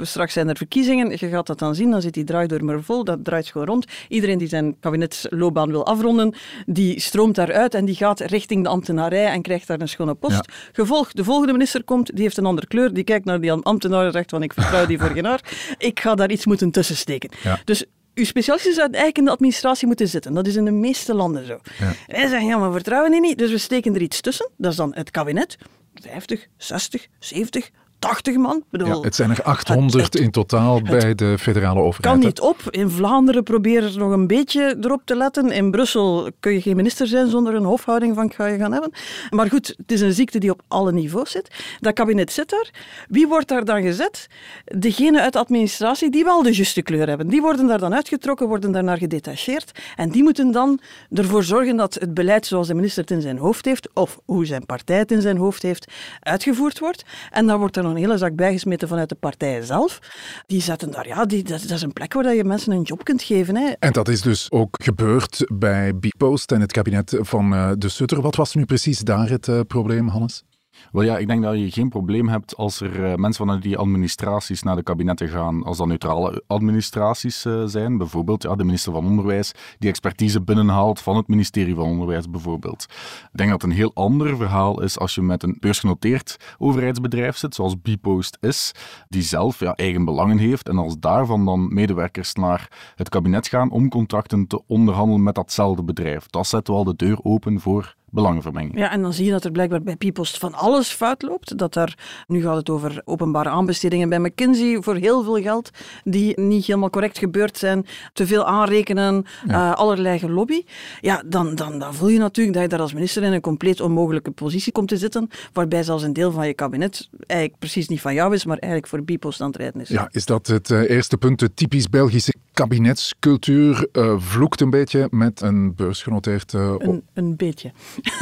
Straks 0.00 0.32
zijn 0.32 0.48
er 0.48 0.56
verkiezingen, 0.56 1.10
je 1.10 1.28
gaat 1.28 1.46
dat 1.46 1.58
dan 1.58 1.74
zien, 1.74 1.90
dan 1.90 2.00
zit 2.00 2.14
die 2.14 2.24
draaideur 2.24 2.64
maar 2.64 2.82
vol, 2.82 3.04
dat 3.04 3.24
draait 3.24 3.46
gewoon 3.46 3.66
rond. 3.66 3.86
Iedereen 4.08 4.38
die 4.38 4.48
zijn 4.48 4.76
kabinetsloopbaan 4.80 5.70
wil 5.70 5.86
afronden, 5.86 6.34
die 6.66 7.00
stroomt 7.00 7.34
daaruit 7.34 7.74
en 7.74 7.84
die 7.84 7.94
gaat 7.94 8.20
richting 8.20 8.62
de 8.62 8.68
ambtenarij 8.68 9.26
en 9.26 9.42
krijgt 9.42 9.66
daar 9.66 9.80
een 9.80 9.88
schone 9.88 10.14
post. 10.14 10.34
Ja. 10.34 10.54
Gevolg, 10.72 11.12
de 11.12 11.24
volgende 11.24 11.52
minister 11.52 11.84
komt, 11.84 12.14
die 12.14 12.22
heeft 12.22 12.36
een 12.36 12.46
andere 12.46 12.66
kleur, 12.66 12.92
die 12.92 13.04
kijkt 13.04 13.24
naar 13.24 13.40
die 13.40 13.52
ambtenaar 13.52 14.06
en 14.06 14.12
zegt 14.12 14.30
van 14.30 14.42
ik 14.42 14.52
vertrouw 14.52 14.86
die 14.86 14.98
voor 15.00 15.10
geen 15.10 15.24
haar, 15.24 15.74
ik 15.78 16.00
ga 16.00 16.14
daar 16.14 16.30
iets 16.30 16.46
moeten 16.46 16.70
tussen 16.70 16.96
steken. 16.96 17.30
Ja. 17.42 17.58
Dus 17.64 17.84
uw 18.18 18.24
specialisten 18.24 18.74
zouden 18.74 18.96
eigenlijk 18.96 19.18
in 19.18 19.24
de 19.24 19.30
administratie 19.30 19.86
moeten 19.86 20.08
zitten. 20.08 20.34
Dat 20.34 20.46
is 20.46 20.56
in 20.56 20.64
de 20.64 20.70
meeste 20.70 21.14
landen 21.14 21.46
zo. 21.46 21.60
Ja. 21.78 21.86
En 21.86 22.20
zij 22.20 22.28
zeggen, 22.28 22.48
ja, 22.48 22.56
maar 22.56 22.68
we 22.68 22.74
vertrouwen 22.74 23.10
die 23.10 23.20
niet, 23.20 23.38
dus 23.38 23.50
we 23.50 23.58
steken 23.58 23.94
er 23.94 24.02
iets 24.02 24.20
tussen. 24.20 24.50
Dat 24.56 24.70
is 24.70 24.76
dan 24.76 24.94
het 24.94 25.10
kabinet. 25.10 25.56
50, 25.94 26.46
60, 26.56 27.06
70, 27.18 27.70
80 27.98 28.36
man. 28.36 28.62
Bedoel, 28.70 28.88
ja, 28.88 29.00
het 29.00 29.14
zijn 29.14 29.30
er 29.30 29.42
800 29.42 30.04
het, 30.04 30.12
het, 30.12 30.22
in 30.22 30.30
totaal 30.30 30.82
bij 30.82 31.14
de 31.14 31.38
federale 31.38 31.80
overheid. 31.80 32.14
kan 32.14 32.26
niet 32.26 32.40
op. 32.40 32.56
In 32.70 32.90
Vlaanderen 32.90 33.42
proberen 33.42 33.90
ze 33.90 33.98
nog 33.98 34.12
een 34.12 34.26
beetje 34.26 34.76
erop 34.80 35.02
te 35.04 35.16
letten. 35.16 35.50
In 35.50 35.70
Brussel 35.70 36.30
kun 36.40 36.52
je 36.52 36.60
geen 36.60 36.76
minister 36.76 37.06
zijn 37.06 37.28
zonder 37.28 37.54
een 37.54 37.64
hofhouding 37.64 38.14
van 38.14 38.32
ga 38.32 38.46
je 38.46 38.58
gaan 38.58 38.72
hebben. 38.72 38.92
Maar 39.30 39.48
goed, 39.48 39.74
het 39.76 39.92
is 39.92 40.00
een 40.00 40.12
ziekte 40.12 40.38
die 40.38 40.50
op 40.50 40.62
alle 40.68 40.92
niveaus 40.92 41.30
zit. 41.30 41.50
Dat 41.80 41.94
kabinet 41.94 42.32
zit 42.32 42.50
daar. 42.50 42.70
Wie 43.08 43.28
wordt 43.28 43.48
daar 43.48 43.64
dan 43.64 43.82
gezet? 43.82 44.26
Degene 44.64 45.20
uit 45.20 45.32
de 45.32 45.38
administratie 45.38 46.10
die 46.10 46.24
wel 46.24 46.42
de 46.42 46.54
juiste 46.54 46.82
kleur 46.82 47.08
hebben. 47.08 47.28
Die 47.28 47.40
worden 47.40 47.66
daar 47.66 47.78
dan 47.78 47.94
uitgetrokken, 47.94 48.48
worden 48.48 48.72
daarnaar 48.72 48.98
gedetacheerd. 48.98 49.72
En 49.96 50.10
die 50.10 50.22
moeten 50.22 50.50
dan 50.50 50.80
ervoor 51.12 51.44
zorgen 51.44 51.76
dat 51.76 51.94
het 51.94 52.14
beleid 52.14 52.46
zoals 52.46 52.66
de 52.66 52.74
minister 52.74 53.02
het 53.02 53.10
in 53.10 53.20
zijn 53.20 53.38
hoofd 53.38 53.64
heeft, 53.64 53.88
of 53.94 54.18
hoe 54.24 54.46
zijn 54.46 54.66
partij 54.66 54.98
het 54.98 55.10
in 55.10 55.20
zijn 55.20 55.36
hoofd 55.36 55.62
heeft, 55.62 55.92
uitgevoerd 56.20 56.78
wordt. 56.78 57.04
En 57.30 57.46
dan 57.46 57.58
wordt 57.58 57.76
een 57.90 57.96
hele 57.96 58.18
zak 58.18 58.34
bijgesmeten 58.34 58.88
vanuit 58.88 59.08
de 59.08 59.14
partijen 59.14 59.64
zelf. 59.64 59.98
Die 60.46 60.62
zetten 60.62 60.90
daar, 60.90 61.06
ja, 61.06 61.24
die, 61.24 61.42
dat, 61.42 61.70
is 61.70 61.82
een 61.82 61.92
plek 61.92 62.12
waar 62.12 62.34
je 62.34 62.44
mensen 62.44 62.72
een 62.72 62.82
job 62.82 63.04
kunt 63.04 63.22
geven. 63.22 63.56
Hè. 63.56 63.72
En 63.78 63.92
dat 63.92 64.08
is 64.08 64.20
dus 64.20 64.50
ook 64.50 64.76
gebeurd 64.82 65.44
bij 65.52 65.98
Bipost 65.98 66.52
en 66.52 66.60
het 66.60 66.72
kabinet 66.72 67.16
van 67.20 67.52
uh, 67.52 67.70
De 67.78 67.88
Sutter. 67.88 68.20
Wat 68.20 68.36
was 68.36 68.54
nu 68.54 68.64
precies 68.64 68.98
daar 68.98 69.28
het 69.28 69.46
uh, 69.46 69.60
probleem, 69.66 70.08
Hannes? 70.08 70.44
Wel 70.92 71.02
ja, 71.02 71.18
ik 71.18 71.26
denk 71.26 71.42
dat 71.42 71.58
je 71.58 71.70
geen 71.70 71.88
probleem 71.88 72.28
hebt 72.28 72.56
als 72.56 72.80
er 72.80 73.10
uh, 73.10 73.14
mensen 73.14 73.46
vanuit 73.46 73.62
die 73.62 73.76
administraties 73.76 74.62
naar 74.62 74.76
de 74.76 74.82
kabinetten 74.82 75.28
gaan, 75.28 75.64
als 75.64 75.76
dat 75.76 75.86
neutrale 75.86 76.42
administraties 76.46 77.44
uh, 77.44 77.62
zijn. 77.66 77.98
Bijvoorbeeld 77.98 78.42
ja, 78.42 78.54
de 78.54 78.64
minister 78.64 78.92
van 78.92 79.06
Onderwijs, 79.06 79.52
die 79.78 79.90
expertise 79.90 80.42
binnenhaalt 80.42 81.00
van 81.00 81.16
het 81.16 81.28
ministerie 81.28 81.74
van 81.74 81.84
Onderwijs 81.84 82.30
bijvoorbeeld. 82.30 82.86
Ik 83.32 83.38
denk 83.38 83.50
dat 83.50 83.62
het 83.62 83.70
een 83.70 83.76
heel 83.76 83.94
ander 83.94 84.36
verhaal 84.36 84.82
is 84.82 84.98
als 84.98 85.14
je 85.14 85.22
met 85.22 85.42
een 85.42 85.56
beursgenoteerd 85.60 86.36
overheidsbedrijf 86.58 87.36
zit, 87.36 87.54
zoals 87.54 87.80
Bipost 87.82 88.38
is, 88.40 88.72
die 89.08 89.22
zelf 89.22 89.60
ja, 89.60 89.74
eigen 89.74 90.04
belangen 90.04 90.38
heeft 90.38 90.68
en 90.68 90.78
als 90.78 90.98
daarvan 90.98 91.44
dan 91.44 91.74
medewerkers 91.74 92.32
naar 92.32 92.92
het 92.94 93.08
kabinet 93.08 93.48
gaan 93.48 93.70
om 93.70 93.88
contracten 93.88 94.46
te 94.46 94.62
onderhandelen 94.66 95.22
met 95.22 95.34
datzelfde 95.34 95.82
bedrijf. 95.82 96.26
Dat 96.26 96.46
zet 96.46 96.68
wel 96.68 96.84
de 96.84 96.96
deur 96.96 97.18
open 97.22 97.60
voor 97.60 97.96
belangenvermenging. 98.10 98.78
Ja, 98.78 98.90
en 98.90 99.02
dan 99.02 99.12
zie 99.12 99.24
je 99.24 99.30
dat 99.30 99.44
er 99.44 99.50
blijkbaar 99.50 99.82
bij 99.82 99.96
Pipost 99.96 100.38
van 100.38 100.54
alles 100.54 100.88
fout 100.88 101.22
loopt. 101.22 101.58
Dat 101.58 101.74
daar, 101.74 102.24
nu 102.26 102.42
gaat 102.42 102.56
het 102.56 102.70
over 102.70 103.02
openbare 103.04 103.48
aanbestedingen 103.48 104.08
bij 104.08 104.18
McKinsey 104.18 104.82
voor 104.82 104.96
heel 104.96 105.22
veel 105.22 105.42
geld, 105.42 105.70
die 106.04 106.40
niet 106.40 106.66
helemaal 106.66 106.90
correct 106.90 107.18
gebeurd 107.18 107.58
zijn, 107.58 107.86
te 108.12 108.26
veel 108.26 108.46
aanrekenen, 108.46 109.24
ja. 109.46 109.70
uh, 109.70 109.74
allerlei 109.74 110.28
lobby. 110.28 110.62
Ja, 111.00 111.22
dan, 111.26 111.54
dan, 111.54 111.78
dan 111.78 111.94
voel 111.94 112.08
je 112.08 112.18
natuurlijk 112.18 112.54
dat 112.54 112.64
je 112.64 112.70
daar 112.70 112.80
als 112.80 112.92
minister 112.92 113.22
in 113.22 113.32
een 113.32 113.40
compleet 113.40 113.80
onmogelijke 113.80 114.30
positie 114.30 114.72
komt 114.72 114.88
te 114.88 114.96
zitten, 114.96 115.28
waarbij 115.52 115.82
zelfs 115.82 116.02
een 116.02 116.12
deel 116.12 116.32
van 116.32 116.46
je 116.46 116.54
kabinet 116.54 117.08
eigenlijk 117.26 117.60
precies 117.60 117.88
niet 117.88 118.00
van 118.00 118.14
jou 118.14 118.34
is, 118.34 118.44
maar 118.44 118.58
eigenlijk 118.58 118.92
voor 118.92 119.02
Pipost 119.02 119.40
aan 119.40 119.46
het 119.46 119.56
rijden 119.56 119.80
is. 119.80 119.88
Ja, 119.88 120.08
is 120.10 120.26
dat 120.26 120.46
het 120.46 120.70
uh, 120.70 120.90
eerste 120.90 121.16
punt, 121.16 121.38
de 121.38 121.54
typisch 121.54 121.88
Belgische 121.88 122.34
kabinetscultuur 122.58 123.88
uh, 123.92 124.14
vloekt 124.18 124.60
een 124.60 124.70
beetje 124.70 125.08
met 125.10 125.40
een 125.40 125.74
beursgenoteerd... 125.74 126.52
een, 126.52 127.02
een 127.14 127.36
beetje. 127.36 127.72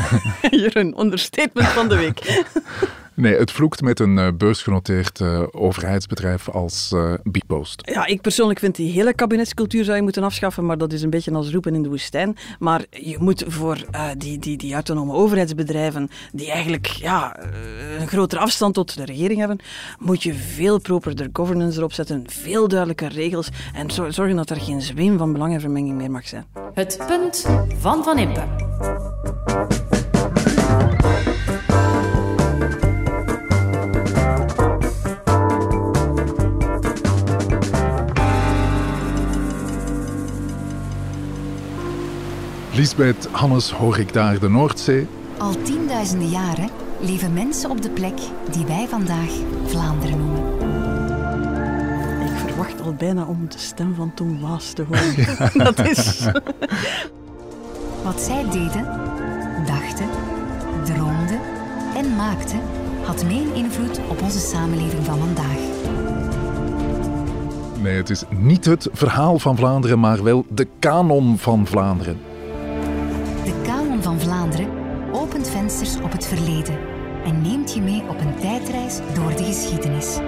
Hier 0.50 0.76
een 0.76 1.00
understatement 1.00 1.68
van 1.68 1.88
de 1.88 1.96
week. 1.96 2.20
Nee, 3.16 3.36
het 3.36 3.50
vloekt 3.50 3.82
met 3.82 4.00
een 4.00 4.16
uh, 4.16 4.28
beursgenoteerd 4.34 5.20
uh, 5.20 5.42
overheidsbedrijf 5.50 6.48
als 6.48 6.92
uh, 6.94 7.14
Bpost. 7.22 7.82
Ja, 7.84 8.06
ik 8.06 8.20
persoonlijk 8.20 8.58
vind 8.58 8.74
die 8.74 8.92
hele 8.92 9.14
kabinetscultuur 9.14 9.84
zou 9.84 9.96
je 9.96 10.02
moeten 10.02 10.22
afschaffen, 10.22 10.66
maar 10.66 10.78
dat 10.78 10.92
is 10.92 11.02
een 11.02 11.10
beetje 11.10 11.32
als 11.32 11.50
roepen 11.50 11.74
in 11.74 11.82
de 11.82 11.88
woestijn. 11.88 12.36
Maar 12.58 12.84
je 12.90 13.16
moet 13.20 13.44
voor 13.46 13.84
die, 14.18 14.38
die, 14.38 14.56
die 14.56 14.74
autonome 14.74 15.12
overheidsbedrijven, 15.12 16.10
die 16.32 16.50
eigenlijk 16.50 16.86
ja, 16.86 17.36
een 17.98 18.08
grotere 18.08 18.40
afstand 18.40 18.74
tot 18.74 18.96
de 18.96 19.04
regering 19.04 19.38
hebben, 19.38 19.58
moet 19.98 20.22
je 20.22 20.34
veel 20.34 20.80
properder 20.80 21.28
governance 21.32 21.78
erop 21.78 21.92
zetten, 21.92 22.24
veel 22.26 22.68
duidelijker 22.68 23.12
regels 23.12 23.48
en 23.74 23.90
zorgen 23.90 24.36
dat 24.36 24.50
er 24.50 24.60
geen 24.60 24.82
zweem 24.82 25.18
van 25.18 25.32
belangenvermenging 25.32 25.96
meer 25.96 26.10
mag 26.10 26.28
zijn. 26.28 26.46
Het 26.74 27.04
punt 27.06 27.46
van 27.78 28.04
Van 28.04 28.18
Impe. 28.18 28.44
Lisbeth 42.76 43.28
Hannes 43.30 43.70
hoor 43.70 43.98
ik 43.98 44.12
daar 44.12 44.38
de 44.38 44.48
Noordzee. 44.48 45.06
Al 45.38 45.62
tienduizenden 45.62 46.28
jaren 46.28 46.70
leven 47.00 47.32
mensen 47.32 47.70
op 47.70 47.82
de 47.82 47.90
plek 47.90 48.18
die 48.50 48.66
wij 48.66 48.86
vandaag 48.88 49.30
Vlaanderen 49.66 50.18
noemen. 50.18 50.42
Ik 52.26 52.36
verwacht 52.46 52.80
al 52.80 52.94
bijna 52.94 53.24
om 53.24 53.46
de 53.48 53.58
stem 53.58 53.94
van 53.94 54.14
Tom 54.14 54.40
Waas 54.40 54.72
te 54.72 54.82
horen. 54.82 55.14
Ja. 55.16 55.50
Dat 55.64 55.78
is... 55.78 56.28
Wat 58.02 58.20
zij 58.20 58.44
deden, 58.50 58.84
dachten, 59.66 60.08
droomden 60.84 61.40
en 61.94 62.16
maakten, 62.16 62.60
had 63.02 63.24
meer 63.24 63.54
invloed 63.54 64.00
op 64.08 64.22
onze 64.22 64.38
samenleving 64.38 65.04
van 65.04 65.18
vandaag. 65.18 65.58
Nee, 67.82 67.96
het 67.96 68.10
is 68.10 68.24
niet 68.30 68.64
het 68.64 68.88
verhaal 68.92 69.38
van 69.38 69.56
Vlaanderen, 69.56 70.00
maar 70.00 70.22
wel 70.22 70.44
de 70.48 70.66
kanon 70.78 71.38
van 71.38 71.66
Vlaanderen. 71.66 72.25
Opent 75.12 75.48
vensters 75.48 75.96
op 76.00 76.12
het 76.12 76.26
verleden 76.26 76.78
en 77.24 77.42
neemt 77.42 77.74
je 77.74 77.80
mee 77.80 78.02
op 78.08 78.20
een 78.20 78.34
tijdreis 78.40 78.98
door 79.14 79.36
de 79.36 79.44
geschiedenis. 79.44 80.18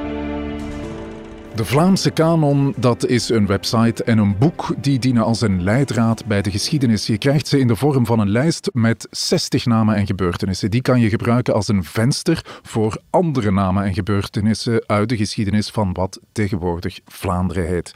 De 1.54 1.64
Vlaamse 1.64 2.10
Kanon, 2.10 2.74
dat 2.76 3.06
is 3.06 3.28
een 3.28 3.46
website 3.46 4.04
en 4.04 4.18
een 4.18 4.38
boek 4.38 4.74
die 4.80 4.98
dienen 4.98 5.24
als 5.24 5.40
een 5.40 5.62
leidraad 5.62 6.26
bij 6.26 6.42
de 6.42 6.50
geschiedenis. 6.50 7.06
Je 7.06 7.18
krijgt 7.18 7.46
ze 7.46 7.58
in 7.58 7.66
de 7.66 7.76
vorm 7.76 8.06
van 8.06 8.18
een 8.18 8.30
lijst 8.30 8.70
met 8.72 9.06
60 9.10 9.66
namen 9.66 9.94
en 9.94 10.06
gebeurtenissen. 10.06 10.70
Die 10.70 10.82
kan 10.82 11.00
je 11.00 11.08
gebruiken 11.08 11.54
als 11.54 11.68
een 11.68 11.84
venster 11.84 12.60
voor 12.62 12.98
andere 13.10 13.50
namen 13.50 13.84
en 13.84 13.94
gebeurtenissen 13.94 14.82
uit 14.86 15.08
de 15.08 15.16
geschiedenis 15.16 15.70
van 15.70 15.92
wat 15.92 16.20
tegenwoordig 16.32 17.00
Vlaanderen 17.04 17.66
heet 17.66 17.92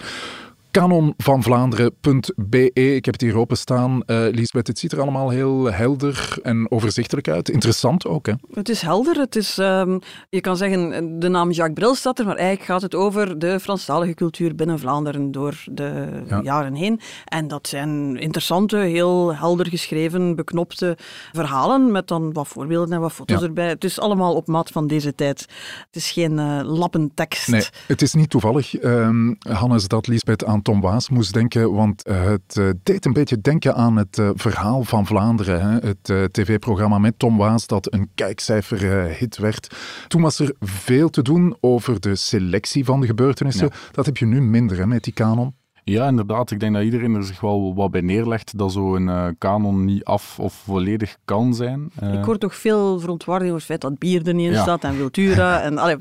kanonvanvlaanderen.be. 0.73 2.73
Ik 2.73 3.05
heb 3.05 3.15
het 3.15 3.23
hier 3.23 3.37
openstaan. 3.37 4.03
Uh, 4.07 4.27
Lisbeth, 4.31 4.67
het 4.67 4.79
ziet 4.79 4.93
er 4.93 5.01
allemaal 5.01 5.31
heel 5.31 5.73
helder 5.73 6.39
en 6.43 6.71
overzichtelijk 6.71 7.29
uit. 7.29 7.49
Interessant 7.49 8.07
ook, 8.07 8.27
hè? 8.27 8.33
Het 8.53 8.69
is 8.69 8.83
helder. 8.83 9.19
Het 9.19 9.37
is, 9.37 9.59
um, 9.59 10.01
je 10.29 10.41
kan 10.41 10.57
zeggen, 10.57 11.21
de 11.21 11.29
naam 11.29 11.51
Jacques 11.51 11.75
Bril 11.75 11.95
staat 11.95 12.19
er, 12.19 12.25
maar 12.25 12.37
eigenlijk 12.37 12.67
gaat 12.67 12.83
het 12.83 12.95
over 12.95 13.39
de 13.39 13.61
Franstalige 13.61 14.15
cultuur 14.15 14.55
binnen 14.55 14.79
Vlaanderen 14.79 15.33
door 15.33 15.65
de 15.71 16.09
ja. 16.29 16.41
jaren 16.43 16.75
heen. 16.75 17.01
En 17.25 17.49
dat 17.49 17.69
zijn 17.69 18.17
interessante, 18.17 18.77
heel 18.77 19.35
helder 19.35 19.67
geschreven, 19.67 20.37
beknopte 20.37 20.97
verhalen 21.33 21.93
met 21.93 22.09
dan 22.09 22.33
wat 22.33 22.49
voorbeelden 22.49 22.95
en 22.95 23.01
wat 23.01 23.13
foto's 23.13 23.41
ja. 23.41 23.47
erbij. 23.47 23.69
Het 23.69 23.85
is 23.85 24.01
allemaal 24.01 24.35
op 24.35 24.47
maat 24.47 24.71
van 24.71 24.87
deze 24.87 25.15
tijd. 25.15 25.41
Het 25.87 25.97
is 25.97 26.11
geen 26.11 26.33
uh, 26.33 26.61
lappentekst. 26.65 27.49
Nee, 27.49 27.65
het 27.87 28.03
is 28.03 28.15
niet 28.15 28.31
toevallig, 28.31 28.83
um, 28.83 29.37
Hannes, 29.39 29.89
dat 29.89 30.07
Lisbeth 30.07 30.45
aan 30.45 30.62
Tom 30.63 30.81
Waas 30.81 31.09
moest 31.09 31.33
denken, 31.33 31.73
want 31.73 32.09
uh, 32.09 32.25
het 32.25 32.57
uh, 32.59 32.71
deed 32.83 33.05
een 33.05 33.13
beetje 33.13 33.41
denken 33.41 33.75
aan 33.75 33.97
het 33.97 34.19
uh, 34.19 34.31
verhaal 34.35 34.85
van 34.85 35.07
Vlaanderen. 35.07 35.61
Hè? 35.61 35.89
Het 35.89 36.33
tv-programma 36.33 36.99
met 36.99 37.19
Tom 37.19 37.37
Waas 37.37 37.67
dat 37.67 37.93
een 37.93 38.11
kijkcijferhit 38.15 39.39
werd. 39.39 39.77
Toen 40.09 40.23
was 40.23 40.39
er 40.39 40.55
veel 40.61 41.11
te 41.11 41.23
doen 41.23 41.57
over 41.61 42.01
de 42.01 42.17
selectie 42.17 42.85
van 42.85 43.01
de 43.01 43.07
gebeurtenissen. 43.07 43.69
Ja. 43.73 43.77
Dat 43.93 44.07
heb 44.07 44.17
je 44.17 44.27
nu 44.27 44.43
minder 44.43 44.77
hè, 44.79 44.87
met 44.87 45.05
die 45.05 45.13
kanon. 45.13 45.55
Ja, 45.85 46.07
inderdaad. 46.07 46.51
Ik 46.51 46.61
denk 46.61 46.75
dat 46.75 46.83
iedereen 46.83 47.15
er 47.15 47.25
zich 47.25 47.41
wel 47.41 47.75
wat 47.75 47.91
bij 47.91 48.01
neerlegt 48.01 48.59
dat 48.59 48.73
zo'n 48.73 49.07
uh, 49.09 49.27
kanon 49.39 49.85
niet 49.85 50.05
af 50.05 50.39
of 50.39 50.53
volledig 50.53 51.17
kan 51.25 51.55
zijn. 51.55 51.91
Uh, 52.03 52.13
ik 52.13 52.25
hoor 52.25 52.39
toch 52.39 52.55
veel 52.55 53.01
verontwaardiging 53.01 53.57
over 53.57 53.69
het 53.69 53.81
feit 53.81 53.93
dat 53.93 53.99
bier 53.99 54.27
er 54.27 54.35
niet 54.35 54.47
in 54.47 54.53
ja. 54.53 54.63
staat 54.63 54.85
en 54.85 54.97
Wiltura. 54.97 55.61
en, 55.63 55.79
allee, 55.79 55.97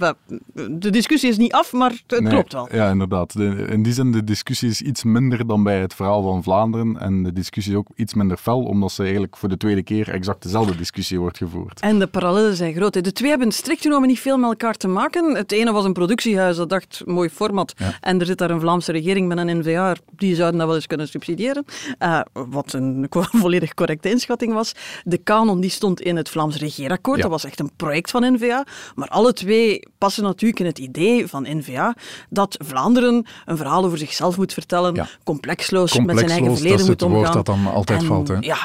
de 0.69 0.89
discussie 0.89 1.29
is 1.29 1.38
niet 1.38 1.53
af, 1.53 1.73
maar 1.73 1.91
het 2.07 2.21
nee, 2.21 2.31
klopt 2.31 2.53
wel. 2.53 2.75
Ja, 2.75 2.89
inderdaad. 2.89 3.33
De, 3.33 3.65
in 3.69 3.83
die 3.83 3.93
zin, 3.93 4.11
de 4.11 4.23
discussie 4.23 4.69
is 4.69 4.81
iets 4.81 5.03
minder 5.03 5.47
dan 5.47 5.63
bij 5.63 5.79
het 5.79 5.93
verhaal 5.93 6.21
van 6.21 6.43
Vlaanderen. 6.43 7.00
En 7.00 7.23
de 7.23 7.33
discussie 7.33 7.73
is 7.73 7.79
ook 7.79 7.88
iets 7.95 8.13
minder 8.13 8.38
fel, 8.38 8.63
omdat 8.63 8.91
ze 8.91 9.01
eigenlijk 9.03 9.38
voor 9.38 9.50
de 9.50 9.57
tweede 9.57 9.83
keer 9.83 10.09
exact 10.09 10.43
dezelfde 10.43 10.75
discussie 10.75 11.19
wordt 11.19 11.38
gevoerd. 11.38 11.79
En 11.79 12.00
de 12.00 12.07
parallellen 12.07 12.55
zijn 12.55 12.73
groot. 12.73 13.03
De 13.03 13.11
twee 13.11 13.29
hebben 13.29 13.51
strikt 13.51 13.81
genomen 13.81 14.07
niet 14.07 14.19
veel 14.19 14.38
met 14.38 14.50
elkaar 14.50 14.75
te 14.75 14.88
maken. 14.88 15.35
Het 15.35 15.51
ene 15.51 15.71
was 15.71 15.85
een 15.85 15.93
productiehuis 15.93 16.55
dat 16.55 16.69
dacht, 16.69 17.01
mooi 17.05 17.29
format. 17.29 17.73
Ja. 17.77 17.97
En 18.00 18.19
er 18.19 18.25
zit 18.25 18.38
daar 18.38 18.50
een 18.50 18.59
Vlaamse 18.59 18.91
regering 18.91 19.27
met 19.27 19.38
een 19.38 19.57
NV 19.57 19.70
die 20.15 20.35
zouden 20.35 20.59
dat 20.59 20.67
wel 20.67 20.75
eens 20.75 20.87
kunnen 20.87 21.07
subsidiëren. 21.07 21.65
Uh, 21.99 22.21
wat 22.31 22.73
een 22.73 23.07
volledig 23.31 23.73
correcte 23.73 24.09
inschatting 24.09 24.53
was. 24.53 24.71
De 25.03 25.17
kanon 25.17 25.59
die 25.59 25.69
stond 25.69 26.01
in 26.01 26.15
het 26.15 26.29
Vlaams 26.29 26.57
regeerakkoord. 26.57 27.17
Ja. 27.17 27.21
Dat 27.23 27.31
was 27.31 27.45
echt 27.45 27.59
een 27.59 27.71
project 27.75 28.11
van 28.11 28.33
NVA. 28.33 28.65
Maar 28.95 29.07
alle 29.07 29.33
twee 29.33 29.87
passen 29.97 30.23
natuurlijk 30.23 30.59
in 30.59 30.65
het 30.65 30.79
idee 30.79 31.27
van 31.27 31.45
NVA 31.49 31.95
dat 32.29 32.57
Vlaanderen 32.65 33.25
een 33.45 33.57
verhaal 33.57 33.85
over 33.85 33.97
zichzelf 33.97 34.37
moet 34.37 34.53
vertellen, 34.53 34.95
ja. 34.95 35.07
complexloos, 35.23 35.91
complexloos, 35.91 36.05
met 36.05 36.29
zijn 36.29 36.39
eigen 36.39 36.57
verleden 36.57 36.85
moet 36.85 37.01
omgaan. 37.01 37.21
Dat 37.21 37.31
is 37.31 37.37
het 37.37 37.47
woord 37.47 37.63
dat 37.63 37.65
dan 37.65 37.73
altijd 37.73 38.01
en, 38.01 38.05
valt. 38.05 38.27
Hè? 38.27 38.35
Ja, 38.39 38.57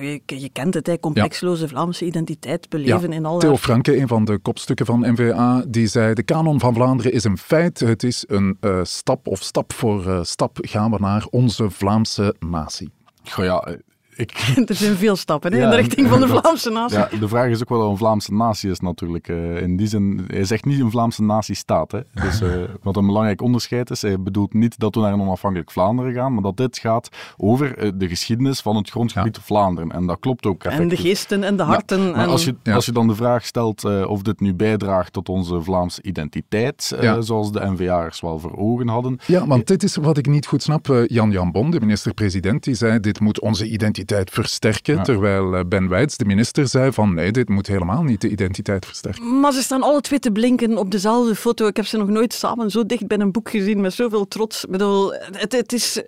je, 0.00 0.20
je, 0.26 0.48
kent 0.52 0.74
het, 0.74 0.86
hè, 0.86 0.98
complexloze 0.98 1.68
Vlaamse 1.68 2.04
identiteit 2.04 2.68
beleven 2.68 3.12
in 3.12 3.24
alle... 3.24 3.38
Theo 3.38 3.56
Franke, 3.56 3.96
een 4.00 4.08
van 4.08 4.24
de 4.24 4.38
kopstukken 4.38 4.86
van 4.86 5.00
NVA, 5.00 5.64
die 5.68 5.86
zei 5.86 6.14
de 6.14 6.22
kanon 6.22 6.60
van 6.60 6.74
Vlaanderen 6.74 7.12
is 7.12 7.24
een 7.24 7.38
feit. 7.38 7.80
Het 7.80 8.02
is 8.02 8.24
een 8.28 8.56
uh, 8.60 8.80
stap 8.82 9.26
of 9.26 9.42
stap 9.42 9.72
voor 9.72 10.06
uh, 10.06 10.18
stap 10.22 10.43
gaan 10.52 10.90
we 10.90 10.98
naar 11.00 11.26
onze 11.30 11.70
Vlaamse 11.70 12.34
natie. 12.38 12.90
Goh 13.24 13.44
ja, 13.44 13.76
ik... 14.16 14.30
er 14.68 14.74
zijn 14.74 14.96
veel 14.96 15.16
stappen 15.16 15.52
hè, 15.52 15.58
ja, 15.58 15.64
in 15.64 15.70
de 15.70 15.76
richting 15.76 16.08
van 16.08 16.20
de 16.20 16.28
Vlaamse 16.34 16.70
natie. 16.70 16.98
Ja, 16.98 17.08
de 17.20 17.28
vraag 17.28 17.50
is 17.50 17.60
ook 17.60 17.68
wel 17.68 17.78
wat 17.78 17.90
een 17.90 17.96
Vlaamse 17.96 18.34
natie 18.34 18.70
is 18.70 18.80
natuurlijk. 18.80 19.28
Uh, 19.28 19.60
in 19.60 19.76
die 19.76 19.86
zin, 19.86 20.24
hij 20.26 20.44
zegt 20.44 20.64
niet 20.64 20.80
een 20.80 20.90
Vlaamse 20.90 21.22
natie-staat. 21.22 21.92
Hè. 21.92 22.00
Dus, 22.12 22.40
uh, 22.40 22.54
wat 22.82 22.96
een 22.96 23.06
belangrijk 23.06 23.42
onderscheid 23.42 23.90
is, 23.90 24.02
hij 24.02 24.20
bedoelt 24.20 24.54
niet 24.54 24.78
dat 24.78 24.94
we 24.94 25.00
naar 25.00 25.12
een 25.12 25.20
onafhankelijk 25.20 25.70
Vlaanderen 25.70 26.12
gaan, 26.12 26.32
maar 26.32 26.42
dat 26.42 26.56
dit 26.56 26.78
gaat 26.78 27.08
over 27.36 27.84
uh, 27.84 27.90
de 27.94 28.08
geschiedenis 28.08 28.60
van 28.60 28.76
het 28.76 28.90
grondgebied 28.90 29.36
ja. 29.36 29.42
Vlaanderen. 29.42 29.90
En 29.90 30.06
dat 30.06 30.18
klopt 30.20 30.46
ook 30.46 30.64
effectief. 30.64 30.80
En 30.80 30.88
de 30.88 31.08
geesten 31.08 31.44
en 31.44 31.56
de 31.56 31.62
harten. 31.62 32.00
Ja, 32.00 32.10
maar 32.10 32.24
en... 32.24 32.28
als, 32.28 32.44
je, 32.44 32.54
als 32.64 32.86
je 32.86 32.92
dan 32.92 33.08
de 33.08 33.14
vraag 33.14 33.46
stelt 33.46 33.84
of 34.06 34.22
dit 34.22 34.40
nu 34.40 34.54
bijdraagt 34.54 35.12
tot 35.12 35.28
onze 35.28 35.62
Vlaamse 35.62 36.02
identiteit, 36.02 36.96
zoals 37.18 37.52
de 37.52 37.70
NVA'ers 37.70 38.20
wel 38.20 38.38
voor 38.38 38.56
ogen 38.56 38.88
hadden. 38.88 39.18
Ja, 39.26 39.46
want 39.46 39.66
dit 39.66 39.82
is 39.82 39.96
wat 39.96 40.18
ik 40.18 40.26
niet 40.26 40.46
goed 40.46 40.62
snap. 40.62 41.04
Jan 41.06 41.30
Jan 41.30 41.52
Bon, 41.52 41.70
de 41.70 41.80
minister-president, 41.80 42.64
die 42.64 42.74
zei 42.74 43.00
dit 43.00 43.20
moet 43.20 43.40
onze 43.40 43.68
identiteit 43.68 44.03
versterken. 44.24 44.96
Ja. 44.96 45.02
Terwijl 45.02 45.68
Ben 45.68 45.88
Wijts, 45.88 46.16
de 46.16 46.24
minister, 46.24 46.68
zei 46.68 46.92
van 46.92 47.14
nee, 47.14 47.30
dit 47.30 47.48
moet 47.48 47.66
helemaal 47.66 48.02
niet 48.02 48.20
de 48.20 48.28
identiteit 48.28 48.86
versterken. 48.86 49.40
Maar 49.40 49.52
ze 49.52 49.62
staan 49.62 49.82
alle 49.82 50.00
twee 50.00 50.18
te 50.18 50.30
blinken 50.30 50.78
op 50.78 50.90
dezelfde 50.90 51.34
foto. 51.34 51.66
Ik 51.66 51.76
heb 51.76 51.86
ze 51.86 51.96
nog 51.96 52.08
nooit 52.08 52.32
samen 52.32 52.70
zo 52.70 52.86
dicht 52.86 53.06
bij 53.06 53.18
een 53.18 53.32
boek 53.32 53.50
gezien 53.50 53.80
met 53.80 53.92
zoveel 53.92 54.28
trots. 54.28 54.64
Ik 54.64 54.70
bedoel, 54.70 55.12
het, 55.12 55.52
het 55.52 55.72
is, 55.72 56.02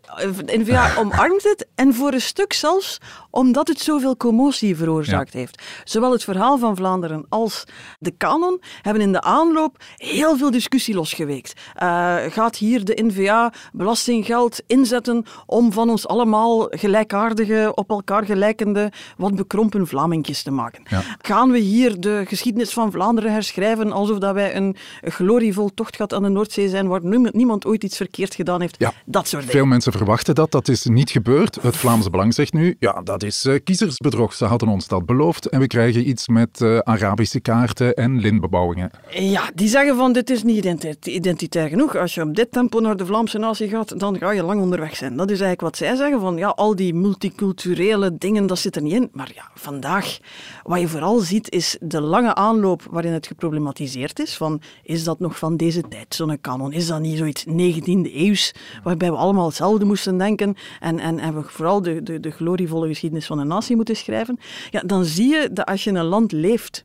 N-VA 0.46 0.94
omarmt 1.00 1.42
het 1.42 1.66
en 1.74 1.94
voor 1.94 2.12
een 2.12 2.20
stuk 2.20 2.52
zelfs 2.52 2.98
omdat 3.30 3.68
het 3.68 3.80
zoveel 3.80 4.16
commotie 4.16 4.76
veroorzaakt 4.76 5.32
ja. 5.32 5.38
heeft. 5.38 5.62
Zowel 5.84 6.12
het 6.12 6.24
verhaal 6.24 6.58
van 6.58 6.76
Vlaanderen 6.76 7.26
als 7.28 7.64
de 7.98 8.10
kanon 8.10 8.60
hebben 8.82 9.02
in 9.02 9.12
de 9.12 9.20
aanloop 9.20 9.76
heel 9.96 10.36
veel 10.36 10.50
discussie 10.50 10.94
losgeweekt. 10.94 11.60
Uh, 11.82 12.16
gaat 12.28 12.56
hier 12.56 12.84
de 12.84 13.04
N-VA 13.04 13.52
belastinggeld 13.72 14.62
inzetten 14.66 15.24
om 15.46 15.72
van 15.72 15.90
ons 15.90 16.06
allemaal 16.06 16.66
gelijkaardige 16.70 17.72
op 17.74 17.85
elkaar 17.90 18.24
gelijkende, 18.24 18.92
wat 19.16 19.34
bekrompen 19.34 19.86
Vlamingjes 19.86 20.42
te 20.42 20.50
maken. 20.50 20.82
Gaan 21.18 21.50
we 21.50 21.58
hier 21.58 22.00
de 22.00 22.22
geschiedenis 22.26 22.72
van 22.72 22.90
Vlaanderen 22.92 23.32
herschrijven 23.32 23.92
alsof 23.92 24.18
dat 24.18 24.34
wij 24.34 24.56
een 24.56 24.76
glorievol 25.02 25.70
tochtgat 25.74 26.14
aan 26.14 26.22
de 26.22 26.28
Noordzee 26.28 26.68
zijn 26.68 26.88
waar 26.88 27.00
niemand 27.32 27.66
ooit 27.66 27.84
iets 27.84 27.96
verkeerd 27.96 28.34
gedaan 28.34 28.60
heeft? 28.60 28.74
Ja. 28.78 28.92
Dat 29.04 29.28
soort 29.28 29.42
dingen. 29.42 29.56
Veel 29.56 29.66
mensen 29.66 29.92
verwachten 29.92 30.34
dat. 30.34 30.50
Dat 30.50 30.68
is 30.68 30.84
niet 30.84 31.10
gebeurd. 31.10 31.58
Het 31.62 31.76
Vlaamse 31.76 32.10
Belang 32.10 32.34
zegt 32.34 32.52
nu, 32.52 32.76
ja, 32.78 33.00
dat 33.02 33.22
is 33.22 33.44
uh, 33.44 33.58
kiezersbedrog. 33.64 34.34
Ze 34.34 34.44
hadden 34.44 34.68
ons 34.68 34.88
dat 34.88 35.06
beloofd 35.06 35.46
en 35.46 35.60
we 35.60 35.66
krijgen 35.66 36.08
iets 36.08 36.28
met 36.28 36.60
uh, 36.60 36.78
Arabische 36.78 37.40
kaarten 37.40 37.94
en 37.94 38.20
lintbebouwingen. 38.20 38.90
Ja, 39.10 39.50
die 39.54 39.68
zeggen 39.68 39.96
van 39.96 40.12
dit 40.12 40.30
is 40.30 40.42
niet 40.42 40.64
identitair 41.02 41.68
genoeg. 41.68 41.96
Als 41.96 42.14
je 42.14 42.22
op 42.22 42.36
dit 42.36 42.52
tempo 42.52 42.80
naar 42.80 42.96
de 42.96 43.06
Vlaamse 43.06 43.38
natie 43.38 43.68
gaat, 43.68 43.98
dan 43.98 44.18
ga 44.18 44.30
je 44.30 44.42
lang 44.42 44.60
onderweg 44.60 44.96
zijn. 44.96 45.16
Dat 45.16 45.30
is 45.30 45.40
eigenlijk 45.40 45.60
wat 45.60 45.76
zij 45.76 45.96
zeggen 45.96 46.20
van 46.20 46.36
ja, 46.36 46.48
al 46.48 46.76
die 46.76 46.94
multiculturele 46.94 47.75
dingen, 48.18 48.46
dat 48.46 48.58
zit 48.58 48.76
er 48.76 48.82
niet 48.82 48.92
in. 48.92 49.08
Maar 49.12 49.30
ja, 49.34 49.50
vandaag, 49.54 50.18
wat 50.62 50.80
je 50.80 50.88
vooral 50.88 51.18
ziet, 51.18 51.50
is 51.50 51.76
de 51.80 52.00
lange 52.00 52.34
aanloop 52.34 52.82
waarin 52.90 53.12
het 53.12 53.26
geproblematiseerd 53.26 54.18
is. 54.18 54.36
Van, 54.36 54.60
is 54.82 55.04
dat 55.04 55.18
nog 55.18 55.38
van 55.38 55.56
deze 55.56 55.88
tijd, 55.88 56.14
zo'n 56.14 56.40
kanon? 56.40 56.72
Is 56.72 56.86
dat 56.86 57.00
niet 57.00 57.18
zoiets 57.18 57.44
19e 57.46 58.14
eeuws, 58.14 58.54
waarbij 58.82 59.10
we 59.10 59.16
allemaal 59.16 59.46
hetzelfde 59.46 59.84
moesten 59.84 60.18
denken 60.18 60.56
en, 60.80 60.98
en, 60.98 61.18
en 61.18 61.34
we 61.34 61.42
vooral 61.42 61.82
de, 61.82 62.02
de, 62.02 62.20
de 62.20 62.30
glorievolle 62.30 62.88
geschiedenis 62.88 63.26
van 63.26 63.38
een 63.38 63.46
natie 63.46 63.76
moeten 63.76 63.96
schrijven? 63.96 64.38
Ja, 64.70 64.80
dan 64.80 65.04
zie 65.04 65.28
je 65.28 65.48
dat 65.52 65.66
als 65.66 65.84
je 65.84 65.90
in 65.90 65.96
een 65.96 66.04
land 66.04 66.32
leeft 66.32 66.84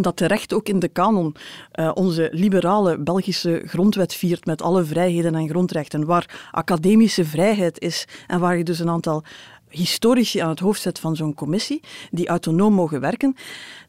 dat 0.00 0.16
terecht 0.16 0.52
ook 0.52 0.68
in 0.68 0.78
de 0.78 0.88
kanon 0.88 1.36
uh, 1.74 1.90
onze 1.94 2.28
liberale 2.32 2.98
Belgische 2.98 3.62
grondwet 3.66 4.14
viert 4.14 4.46
met 4.46 4.62
alle 4.62 4.84
vrijheden 4.84 5.34
en 5.34 5.48
grondrechten, 5.48 6.04
waar 6.04 6.48
academische 6.50 7.24
vrijheid 7.24 7.80
is 7.80 8.06
en 8.26 8.40
waar 8.40 8.56
je 8.56 8.64
dus 8.64 8.78
een 8.78 8.88
aantal 8.88 9.22
historici 9.74 10.38
aan 10.38 10.48
het 10.48 10.58
hoofd 10.58 10.80
zet 10.80 10.98
van 10.98 11.16
zo'n 11.16 11.34
commissie, 11.34 11.80
die 12.10 12.28
autonoom 12.28 12.72
mogen 12.72 13.00
werken, 13.00 13.36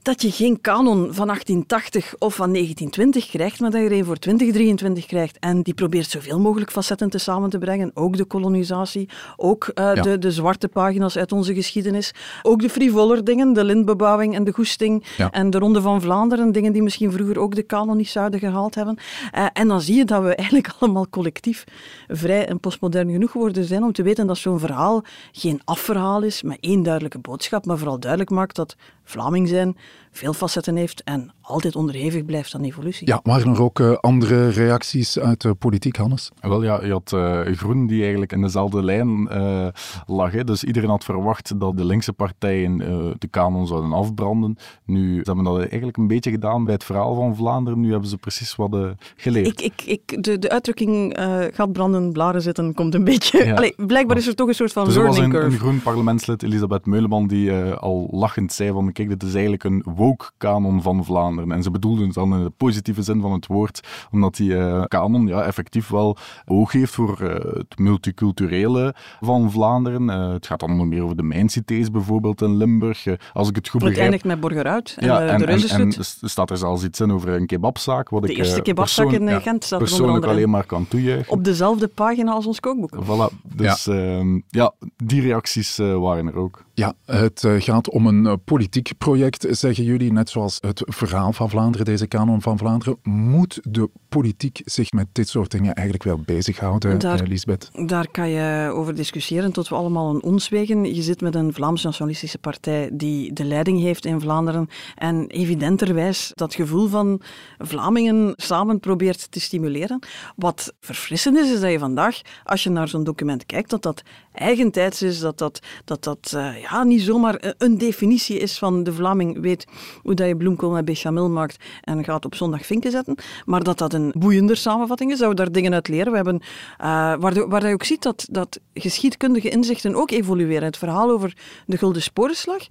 dat 0.05 0.21
je 0.21 0.31
geen 0.31 0.62
kanon 0.62 1.13
van 1.13 1.27
1880 1.27 2.15
of 2.19 2.35
van 2.35 2.53
1920 2.53 3.29
krijgt, 3.29 3.59
maar 3.59 3.71
dat 3.71 3.81
je 3.81 3.88
er 3.88 3.97
een 3.97 4.05
voor 4.05 4.17
2023 4.17 5.05
krijgt. 5.05 5.39
En 5.39 5.62
die 5.62 5.74
probeert 5.74 6.09
zoveel 6.09 6.39
mogelijk 6.39 6.71
facetten 6.71 7.09
te 7.09 7.17
samen 7.17 7.50
te 7.50 7.57
brengen. 7.57 7.91
Ook 7.93 8.17
de 8.17 8.25
kolonisatie, 8.25 9.09
ook 9.35 9.71
uh, 9.75 10.01
de, 10.01 10.17
de 10.17 10.31
zwarte 10.31 10.67
pagina's 10.67 11.17
uit 11.17 11.31
onze 11.31 11.53
geschiedenis, 11.53 12.13
ook 12.41 12.62
de 12.62 12.69
frivoler 12.69 13.24
dingen, 13.24 13.53
de 13.53 13.63
lintbebouwing 13.63 14.35
en 14.35 14.43
de 14.43 14.51
goesting 14.51 15.05
en 15.31 15.50
de 15.50 15.57
Ronde 15.57 15.81
van 15.81 16.01
Vlaanderen, 16.01 16.51
dingen 16.51 16.74
die 16.74 16.83
misschien 16.83 17.12
vroeger 17.12 17.39
ook 17.39 17.55
de 17.55 17.63
kanon 17.63 17.97
niet 17.97 18.09
zouden 18.09 18.39
gehaald 18.39 18.75
hebben. 18.75 18.97
Uh, 19.35 19.45
en 19.53 19.67
dan 19.67 19.81
zie 19.81 19.95
je 19.95 20.05
dat 20.05 20.24
we 20.24 20.35
eigenlijk 20.35 20.74
allemaal 20.79 21.09
collectief 21.09 21.63
vrij 22.07 22.47
en 22.47 22.59
postmodern 22.59 23.12
genoeg 23.12 23.31
geworden 23.31 23.65
zijn 23.65 23.83
om 23.83 23.91
te 23.91 24.03
weten 24.03 24.27
dat 24.27 24.38
zo'n 24.38 24.59
verhaal 24.59 25.03
geen 25.31 25.62
afverhaal 25.63 26.21
is 26.21 26.43
met 26.43 26.57
één 26.59 26.83
duidelijke 26.83 27.19
boodschap, 27.19 27.65
maar 27.65 27.77
vooral 27.77 28.00
duidelijk 28.00 28.31
maakt 28.31 28.55
dat 28.55 28.75
Vlaming 29.03 29.47
zijn 29.47 29.77
veel 30.11 30.33
facetten 30.33 30.75
heeft 30.75 31.03
en 31.03 31.31
altijd 31.45 31.75
onderhevig 31.75 32.25
blijft 32.25 32.55
aan 32.55 32.63
evolutie. 32.63 33.07
Ja, 33.07 33.19
waren 33.23 33.53
er 33.53 33.61
ook 33.61 33.79
uh, 33.79 33.95
andere 33.95 34.49
reacties 34.49 35.19
uit 35.19 35.41
de 35.41 35.53
politiek, 35.53 35.95
Hannes? 35.95 36.31
Wel 36.41 36.63
ja, 36.63 36.85
je 36.85 36.91
had 36.91 37.11
uh, 37.15 37.39
Groen 37.41 37.87
die 37.87 38.01
eigenlijk 38.01 38.31
in 38.31 38.41
dezelfde 38.41 38.83
lijn 38.83 39.27
uh, 39.31 39.67
lag. 40.05 40.31
Hè. 40.31 40.43
Dus 40.43 40.63
iedereen 40.63 40.89
had 40.89 41.03
verwacht 41.03 41.59
dat 41.59 41.77
de 41.77 41.85
linkse 41.85 42.13
partijen 42.13 42.77
de 43.17 43.27
kanon 43.29 43.67
zouden 43.67 43.93
afbranden. 43.93 44.57
Nu, 44.85 45.15
ze 45.15 45.21
hebben 45.23 45.43
dat 45.43 45.57
eigenlijk 45.57 45.97
een 45.97 46.07
beetje 46.07 46.31
gedaan 46.31 46.63
bij 46.63 46.73
het 46.73 46.83
verhaal 46.83 47.15
van 47.15 47.35
Vlaanderen. 47.35 47.79
Nu 47.79 47.91
hebben 47.91 48.09
ze 48.09 48.17
precies 48.17 48.55
wat 48.55 48.77
geleerd. 49.15 49.47
Ik, 49.47 49.61
ik, 49.61 49.81
ik, 49.85 50.23
de, 50.23 50.39
de 50.39 50.49
uitdrukking 50.49 51.17
gaat 51.53 51.71
branden, 51.71 52.11
blaren 52.11 52.41
zitten, 52.41 52.73
komt 52.73 52.93
een 52.93 53.03
beetje... 53.03 53.45
Ja. 53.45 53.55
Allee, 53.55 53.73
blijkbaar 53.77 54.17
is 54.17 54.27
er 54.27 54.35
toch 54.35 54.47
een 54.47 54.55
soort 54.55 54.73
van 54.73 54.85
dus 54.85 54.95
learning 54.95 55.33
er 55.33 55.33
was 55.33 55.43
een, 55.43 55.51
een 55.51 55.59
groen 55.59 55.81
parlementslid, 55.81 56.43
Elisabeth 56.43 56.85
Meuleman, 56.85 57.27
die 57.27 57.53
al 57.53 58.07
lachend 58.11 58.53
zei 58.53 58.71
van 58.71 58.91
kijk, 58.91 59.09
dit 59.09 59.23
is 59.23 59.33
eigenlijk 59.33 59.63
een 59.63 59.85
woke-kanon 59.95 60.81
van 60.81 61.05
Vlaanderen. 61.05 61.34
En 61.37 61.63
ze 61.63 61.71
bedoelden 61.71 62.05
het 62.05 62.13
dan 62.13 62.33
in 62.33 62.43
de 62.43 62.49
positieve 62.49 63.01
zin 63.01 63.21
van 63.21 63.31
het 63.31 63.47
woord, 63.47 63.87
omdat 64.11 64.35
die 64.35 64.49
uh, 64.49 64.83
kanon 64.83 65.27
ja, 65.27 65.41
effectief 65.41 65.89
wel 65.89 66.17
oog 66.45 66.71
heeft 66.71 66.93
voor 66.93 67.19
uh, 67.21 67.29
het 67.33 67.79
multiculturele 67.79 68.95
van 69.19 69.51
Vlaanderen. 69.51 70.03
Uh, 70.03 70.33
het 70.33 70.47
gaat 70.47 70.59
dan 70.59 70.75
nog 70.75 70.85
meer 70.85 71.03
over 71.03 71.15
de 71.15 71.23
mijncités 71.23 71.91
bijvoorbeeld 71.91 72.41
in 72.41 72.57
Limburg. 72.57 73.05
als 73.33 73.49
ik 73.49 73.55
het 73.55 73.69
goed 73.69 73.79
begrijp... 73.79 73.93
Het 73.93 73.97
eindigt 73.97 74.23
met 74.23 74.39
Borgeruit 74.39 74.95
en 74.99 75.05
ja, 75.05 75.19
de, 75.19 75.25
en, 75.25 75.37
de 75.37 75.45
en, 75.45 75.69
en, 75.69 75.93
er 76.21 76.29
staat 76.29 76.49
er 76.49 76.57
zelfs 76.57 76.83
iets 76.83 76.99
in 76.99 77.11
over 77.11 77.29
een 77.29 77.45
kebabzaak. 77.45 78.09
Wat 78.09 78.21
de 78.21 78.31
ik, 78.31 78.37
eerste 78.37 78.61
kebabzaak 78.61 79.11
in 79.11 79.27
ja, 79.27 79.39
Gent 79.39 79.63
staat 79.63 79.79
persoonlijk 79.79 80.25
alleen 80.25 80.49
maar 80.49 80.65
kan 80.65 80.87
toejuichen. 80.87 81.31
Op 81.31 81.43
dezelfde 81.43 81.87
pagina 81.87 82.31
als 82.31 82.45
ons 82.45 82.59
kookboek. 82.59 82.95
Voilà, 83.03 83.55
dus 83.55 83.85
ja, 83.85 83.93
ehm, 83.93 84.39
ja 84.47 84.73
die 84.95 85.21
reacties 85.21 85.77
waren 85.77 86.27
er 86.27 86.35
ook. 86.35 86.64
Ja, 86.77 86.94
het 87.05 87.44
gaat 87.58 87.89
om 87.89 88.08
een 88.08 88.44
politiek 88.44 88.91
project, 88.98 89.48
zeggen 89.50 89.84
jullie, 89.84 90.12
net 90.12 90.29
zoals 90.29 90.58
het 90.62 90.82
verhaal 90.86 91.34
van 91.34 91.50
Vlaanderen, 91.50 91.86
deze 91.86 92.08
kanon 92.08 92.41
van 92.41 92.58
Vlaanderen. 92.58 92.98
Moet 93.03 93.60
de 93.63 93.89
politiek 94.10 94.62
zich 94.65 94.91
met 94.91 95.08
dit 95.12 95.29
soort 95.29 95.51
dingen 95.51 95.74
eigenlijk 95.74 96.03
wel 96.03 96.20
bezighouden, 96.25 97.00
daar, 97.00 97.20
eh, 97.20 97.27
Lisbeth? 97.27 97.70
Daar 97.86 98.08
kan 98.12 98.29
je 98.29 98.72
over 98.74 98.96
discussiëren 98.96 99.51
tot 99.51 99.67
we 99.67 99.75
allemaal 99.75 100.15
een 100.15 100.24
ons 100.24 100.50
wegen. 100.50 100.96
Je 100.96 101.01
zit 101.01 101.22
met 101.22 101.36
een 101.36 101.53
Vlaams-nationalistische 101.53 102.38
partij 102.38 102.89
die 102.94 103.34
de 103.34 103.44
leiding 103.44 103.79
heeft 103.79 104.05
in 104.05 104.22
Vlaanderen 104.22 104.70
en 104.96 105.27
evidenterwijs 105.27 106.31
dat 106.33 106.55
gevoel 106.55 106.88
van 106.88 107.22
Vlamingen 107.57 108.33
samen 108.35 108.79
probeert 108.79 109.31
te 109.31 109.40
stimuleren. 109.40 110.00
Wat 110.35 110.74
verfrissend 110.79 111.38
is, 111.38 111.51
is 111.51 111.59
dat 111.59 111.72
je 111.72 111.79
vandaag, 111.79 112.22
als 112.44 112.64
je 112.64 112.70
naar 112.70 112.88
zo'n 112.88 113.03
document 113.03 113.46
kijkt, 113.46 113.70
dat 113.70 113.81
dat 113.81 114.03
eigentijds 114.33 115.01
is, 115.01 115.20
dat 115.20 115.38
dat, 115.38 115.59
dat, 115.85 116.03
dat 116.03 116.31
uh, 116.35 116.64
ja, 116.69 116.83
niet 116.83 117.01
zomaar 117.01 117.53
een 117.57 117.77
definitie 117.77 118.39
is 118.39 118.57
van 118.57 118.83
de 118.83 118.93
Vlaming 118.93 119.41
weet 119.41 119.65
hoe 120.01 120.13
dat 120.13 120.27
je 120.27 120.37
bloemkool 120.37 120.71
met 120.71 120.85
bechamel 120.85 121.29
maakt 121.29 121.63
en 121.81 122.03
gaat 122.03 122.25
op 122.25 122.35
zondag 122.35 122.65
vinken 122.65 122.91
zetten, 122.91 123.15
maar 123.45 123.63
dat 123.63 123.77
dat 123.77 123.93
een 123.93 124.13
boeiender 124.17 124.57
samenvatting 124.57 125.11
is, 125.11 125.19
dat 125.19 125.29
we 125.29 125.35
daar 125.35 125.51
dingen 125.51 125.73
uit 125.73 125.87
leren. 125.87 126.11
We 126.11 126.15
hebben, 126.15 126.41
uh, 126.81 127.47
waar 127.47 127.67
je 127.67 127.73
ook 127.73 127.83
ziet 127.83 128.01
dat, 128.01 128.27
dat 128.31 128.59
geschiedkundige 128.73 129.49
inzichten 129.49 129.95
ook 129.95 130.11
evolueren. 130.11 130.63
Het 130.63 130.77
verhaal 130.77 131.09
over 131.09 131.37
de 131.65 131.77
Gulden 131.77 132.01
Sporenslag, 132.01 132.67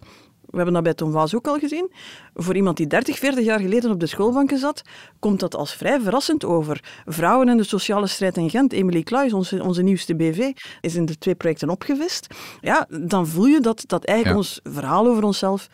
we 0.55 0.62
hebben 0.62 0.75
dat 0.75 0.83
bij 0.83 0.95
Tom 0.95 1.12
Waas 1.12 1.35
ook 1.35 1.47
al 1.47 1.59
gezien. 1.59 1.90
Voor 2.35 2.57
iemand 2.57 2.77
die 2.77 2.87
30, 2.87 3.19
40 3.19 3.45
jaar 3.45 3.61
geleden 3.61 3.90
op 3.90 4.01
de 4.01 4.07
schoolbanken 4.07 4.59
zat, 4.59 4.83
komt 5.19 5.40
dat 5.40 5.55
als 5.57 5.75
vrij 5.75 6.01
verrassend 6.01 6.45
over. 6.45 7.03
Vrouwen 7.05 7.49
en 7.49 7.57
de 7.57 7.62
sociale 7.62 8.07
strijd 8.07 8.37
in 8.37 8.51
Gent, 8.51 8.73
Emily 8.73 9.03
Kluis, 9.03 9.33
onze, 9.33 9.62
onze 9.62 9.83
nieuwste 9.83 10.17
BV, 10.17 10.51
is 10.81 10.95
in 10.95 11.07
de 11.07 11.19
twee 11.19 11.35
projecten 11.35 11.69
opgevist. 11.69 12.27
Ja, 12.61 12.87
dan 13.01 13.27
voel 13.27 13.47
je 13.47 13.61
dat, 13.61 13.85
dat 13.87 14.05
eigenlijk 14.05 14.38
ons 14.38 14.61
verhaal 14.62 15.07
over 15.07 15.25
onszelf 15.25 15.69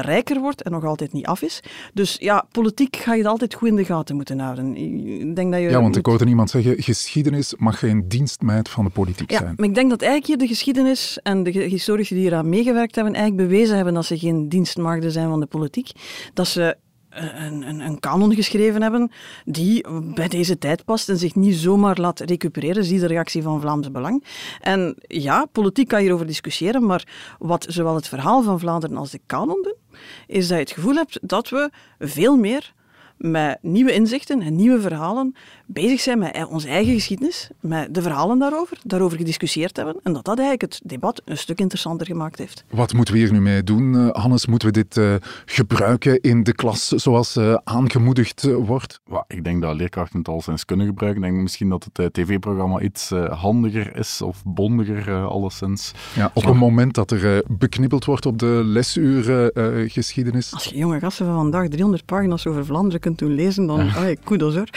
rijker 0.00 0.40
wordt 0.40 0.62
en 0.62 0.72
nog 0.72 0.84
altijd 0.84 1.12
niet 1.12 1.26
af 1.26 1.42
is. 1.42 1.60
Dus 1.94 2.16
ja, 2.20 2.46
politiek 2.50 2.96
ga 2.96 3.12
je 3.12 3.18
het 3.18 3.30
altijd 3.30 3.54
goed 3.54 3.68
in 3.68 3.76
de 3.76 3.84
gaten 3.84 4.16
moeten 4.16 4.38
houden. 4.38 4.76
Ik 5.20 5.36
denk 5.36 5.52
dat 5.52 5.60
je 5.60 5.68
ja, 5.68 5.80
want 5.80 5.96
ik 5.96 6.06
hoorde 6.06 6.24
iemand 6.24 6.50
zeggen, 6.50 6.82
geschiedenis 6.82 7.54
mag 7.56 7.78
geen 7.78 8.08
dienstmeid 8.08 8.68
van 8.68 8.84
de 8.84 8.90
politiek 8.90 9.30
ja, 9.30 9.38
zijn. 9.38 9.54
maar 9.56 9.68
ik 9.68 9.74
denk 9.74 9.90
dat 9.90 10.02
eigenlijk 10.02 10.30
hier 10.30 10.48
de 10.48 10.54
geschiedenis 10.54 11.18
en 11.22 11.42
de 11.42 11.50
historici 11.50 12.14
die 12.14 12.26
eraan 12.26 12.48
meegewerkt 12.48 12.94
hebben, 12.94 13.14
eigenlijk 13.14 13.48
bewezen 13.48 13.76
hebben 13.76 13.94
dat 13.94 14.04
ze 14.04 14.18
geen 14.18 14.48
dienstmaagden 14.48 15.10
zijn 15.10 15.28
van 15.28 15.40
de 15.40 15.46
politiek. 15.46 15.90
Dat 16.34 16.46
ze 16.46 16.76
een, 17.14 17.68
een, 17.68 17.80
een 17.80 18.00
kanon 18.00 18.34
geschreven 18.34 18.82
hebben 18.82 19.10
die 19.44 19.86
bij 20.14 20.28
deze 20.28 20.58
tijd 20.58 20.84
past 20.84 21.08
en 21.08 21.18
zich 21.18 21.34
niet 21.34 21.54
zomaar 21.56 22.00
laat 22.00 22.20
recupereren. 22.20 22.84
Zie 22.84 23.00
de 23.00 23.06
reactie 23.06 23.42
van 23.42 23.60
Vlaams 23.60 23.90
Belang. 23.90 24.24
En 24.60 24.96
ja, 25.00 25.44
politiek 25.52 25.88
kan 25.88 26.00
hierover 26.00 26.26
discussiëren, 26.26 26.86
maar 26.86 27.08
wat 27.38 27.66
zowel 27.68 27.94
het 27.94 28.08
verhaal 28.08 28.42
van 28.42 28.60
Vlaanderen 28.60 28.96
als 28.96 29.10
de 29.10 29.20
kanon 29.26 29.62
doen, 29.62 29.98
is 30.26 30.48
dat 30.48 30.56
je 30.56 30.64
het 30.64 30.72
gevoel 30.72 30.94
hebt 30.94 31.18
dat 31.22 31.48
we 31.48 31.70
veel 31.98 32.36
meer 32.36 32.74
met 33.16 33.58
nieuwe 33.62 33.92
inzichten 33.92 34.40
en 34.40 34.56
nieuwe 34.56 34.80
verhalen 34.80 35.34
bezig 35.66 36.00
zijn 36.00 36.18
met 36.18 36.46
onze 36.50 36.68
eigen 36.68 36.94
geschiedenis, 36.94 37.50
met 37.60 37.94
de 37.94 38.02
verhalen 38.02 38.38
daarover, 38.38 38.78
daarover 38.82 39.18
gediscussieerd 39.18 39.76
hebben 39.76 39.96
en 40.02 40.12
dat 40.12 40.24
dat 40.24 40.38
eigenlijk 40.38 40.72
het 40.72 40.80
debat 40.84 41.22
een 41.24 41.38
stuk 41.38 41.60
interessanter 41.60 42.06
gemaakt 42.06 42.38
heeft. 42.38 42.64
Wat 42.70 42.92
moeten 42.92 43.14
we 43.14 43.20
hier 43.20 43.32
nu 43.32 43.40
mee 43.40 43.62
doen, 43.62 43.96
eh, 43.96 44.22
Hannes? 44.22 44.46
Moeten 44.46 44.68
we 44.68 44.74
dit 44.74 44.96
uh, 44.96 45.14
gebruiken 45.44 46.20
in 46.20 46.42
de 46.42 46.54
klas 46.54 46.88
zoals 46.88 47.36
uh, 47.36 47.56
aangemoedigd 47.64 48.42
wordt? 48.42 49.00
Ik 49.26 49.44
denk 49.44 49.62
dat 49.62 49.76
leerkrachten 49.76 50.18
het 50.18 50.28
al 50.28 50.42
eens 50.46 50.64
kunnen 50.64 50.86
gebruiken. 50.86 51.22
Ik 51.22 51.30
denk 51.30 51.42
misschien 51.42 51.68
dat 51.68 51.88
het 51.92 52.14
tv-programma 52.14 52.80
iets 52.80 53.10
handiger 53.28 53.96
is 53.96 54.22
of 54.22 54.42
bondiger, 54.44 55.24
alleszins. 55.24 55.92
Ja, 56.14 56.30
op 56.34 56.44
het 56.44 56.54
moment 56.54 56.94
dat 56.94 57.10
er 57.10 57.42
beknibbeld 57.48 58.04
wordt 58.04 58.26
op 58.26 58.38
de 58.38 58.62
lesuur 58.64 59.50
geschiedenis. 59.90 60.52
Als 60.52 60.64
je 60.64 60.76
jonge 60.76 60.98
gasten 60.98 61.26
van 61.26 61.34
vandaag 61.34 61.68
300 61.68 62.04
pagina's 62.04 62.46
over 62.46 62.64
Vlaanderen 62.64 63.00
kunt 63.04 63.18
doen 63.18 63.34
lezen, 63.34 63.66
dan 63.66 63.84
ja. 63.84 64.14
kudos 64.24 64.54
hoor. 64.54 64.68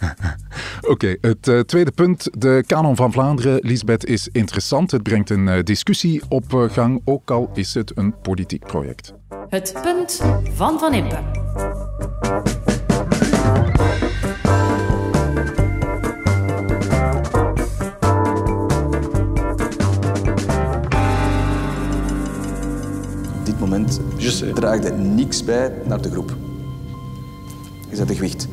Oké, 0.92 1.16
het 1.20 1.48
uh, 1.48 1.60
tweede 1.60 1.90
punt. 1.90 2.28
De 2.38 2.64
kanon 2.66 2.96
van 2.96 3.12
Vlaanderen, 3.12 3.58
Lisbeth, 3.62 4.06
is 4.06 4.28
interessant. 4.32 4.90
Het 4.90 5.02
brengt 5.02 5.30
een 5.30 5.46
uh, 5.46 5.62
discussie 5.62 6.22
op 6.28 6.52
uh, 6.52 6.70
gang, 6.70 7.00
ook 7.04 7.30
al 7.30 7.50
is 7.54 7.74
het 7.74 7.92
een 7.94 8.14
politiek 8.22 8.66
project. 8.66 9.14
Het 9.48 9.78
punt 9.82 10.22
van 10.54 10.78
Van 10.78 10.94
Impe. 10.94 11.18
moment 23.58 24.00
draagde 24.54 24.92
niks 24.92 25.44
bij 25.44 25.72
naar 25.86 26.02
de 26.02 26.10
groep. 26.10 26.49
Je 27.90 27.96
zet 27.96 28.08
een 28.10 28.14
gewicht. 28.14 28.48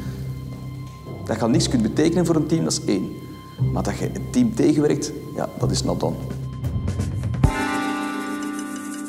Dat 1.26 1.42
al 1.42 1.50
niks 1.50 1.70
kunt 1.70 1.82
betekenen 1.82 2.26
voor 2.26 2.36
een 2.36 2.48
team, 2.48 2.64
dat 2.64 2.72
is 2.72 2.86
één. 2.86 3.12
Maar 3.72 3.84
dat 3.84 3.98
je 3.98 4.06
een 4.14 4.30
team 4.32 4.56
tegenwerkt, 4.56 5.12
ja, 5.36 5.50
dat 5.60 5.72
is 5.72 5.84
not 5.84 6.00
done. 6.00 6.16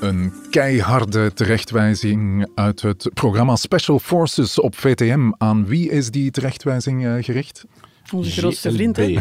Een 0.00 0.32
keiharde 0.50 1.32
terechtwijzing 1.32 2.48
uit 2.54 2.82
het 2.82 3.10
programma 3.14 3.56
Special 3.56 3.98
Forces 3.98 4.60
op 4.60 4.76
VTM. 4.76 5.30
Aan 5.38 5.66
wie 5.66 5.90
is 5.90 6.10
die 6.10 6.30
terechtwijzing 6.30 7.04
uh, 7.04 7.14
gericht? 7.20 7.64
Onze 8.12 8.30
grootste 8.30 8.72
vriend, 8.72 8.96
hè? 8.96 9.04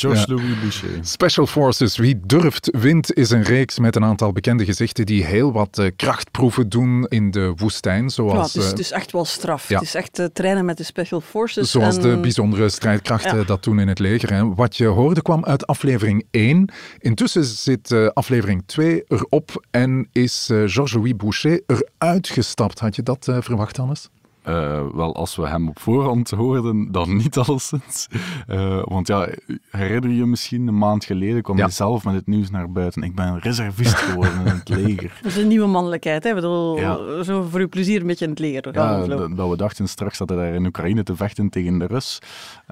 Georges-Louis 0.00 0.60
Boucher. 0.60 0.88
Special 1.02 1.46
Forces, 1.46 1.96
Wie 1.96 2.20
durft 2.26 2.68
wint, 2.78 3.14
is 3.14 3.30
een 3.30 3.42
reeks 3.42 3.78
met 3.78 3.96
een 3.96 4.04
aantal 4.04 4.32
bekende 4.32 4.64
gezichten 4.64 5.06
die 5.06 5.24
heel 5.24 5.52
wat 5.52 5.78
uh, 5.78 5.90
krachtproeven 5.96 6.68
doen 6.68 7.06
in 7.08 7.30
de 7.30 7.52
woestijn. 7.56 8.10
Zoals, 8.10 8.34
ja, 8.34 8.42
het, 8.42 8.54
is, 8.54 8.66
het 8.66 8.78
is 8.78 8.90
echt 8.90 9.12
wel 9.12 9.24
straf. 9.24 9.68
Ja. 9.68 9.74
Het 9.74 9.84
is 9.84 9.94
echt 9.94 10.18
uh, 10.18 10.26
trainen 10.32 10.64
met 10.64 10.76
de 10.76 10.82
Special 10.82 11.20
Forces. 11.20 11.70
Zoals 11.70 11.96
en... 11.96 12.02
de 12.02 12.16
bijzondere 12.20 12.68
strijdkrachten 12.68 13.38
ja. 13.38 13.44
dat 13.44 13.64
doen 13.64 13.80
in 13.80 13.88
het 13.88 13.98
leger. 13.98 14.32
Hè. 14.32 14.54
Wat 14.54 14.76
je 14.76 14.86
hoorde 14.86 15.22
kwam 15.22 15.44
uit 15.44 15.66
aflevering 15.66 16.26
1. 16.30 16.72
Intussen 16.98 17.44
zit 17.44 17.90
uh, 17.90 18.08
aflevering 18.08 18.62
2 18.66 19.04
erop 19.08 19.64
en 19.70 20.08
is 20.12 20.44
Georges-Louis 20.46 21.16
Boucher 21.16 21.62
eruit 21.66 22.28
gestapt. 22.28 22.78
Had 22.78 22.96
je 22.96 23.02
dat 23.02 23.32
verwacht, 23.40 23.76
Hannes? 23.76 24.08
Uh, 24.48 24.82
wel, 24.94 25.14
als 25.14 25.36
we 25.36 25.48
hem 25.48 25.68
op 25.68 25.78
voorhand 25.78 26.30
hoorden, 26.30 26.92
dan 26.92 27.16
niet 27.16 27.36
alleszins. 27.46 28.08
Uh, 28.48 28.82
want 28.84 29.06
ja, 29.06 29.28
herinner 29.70 30.10
je 30.10 30.26
misschien, 30.26 30.66
een 30.66 30.78
maand 30.78 31.04
geleden 31.04 31.42
kwam 31.42 31.56
ja. 31.56 31.62
hij 31.62 31.72
zelf 31.72 32.04
met 32.04 32.14
het 32.14 32.26
nieuws 32.26 32.50
naar 32.50 32.72
buiten. 32.72 33.02
Ik 33.02 33.14
ben 33.14 33.38
reservist 33.38 33.94
geworden 33.94 34.46
in 34.46 34.46
het 34.46 34.68
leger. 34.68 35.18
Dat 35.22 35.32
is 35.32 35.36
een 35.38 35.48
nieuwe 35.48 35.66
mannelijkheid, 35.66 36.24
hè? 36.24 36.34
Bedoel, 36.34 36.78
ja. 36.78 37.22
Zo 37.22 37.42
voor 37.42 37.60
uw 37.60 37.68
plezier 37.68 38.00
een 38.00 38.06
beetje 38.06 38.24
in 38.24 38.30
het 38.30 38.40
leger. 38.40 38.74
Ja, 38.74 39.06
dat 39.06 39.48
we 39.50 39.56
dachten 39.56 39.88
straks 39.88 40.18
dat 40.18 40.28
hij 40.28 40.38
daar 40.38 40.54
in 40.54 40.66
Oekraïne 40.66 41.02
te 41.02 41.16
vechten 41.16 41.48
tegen 41.48 41.78
de 41.78 41.86
Rus. 41.86 42.18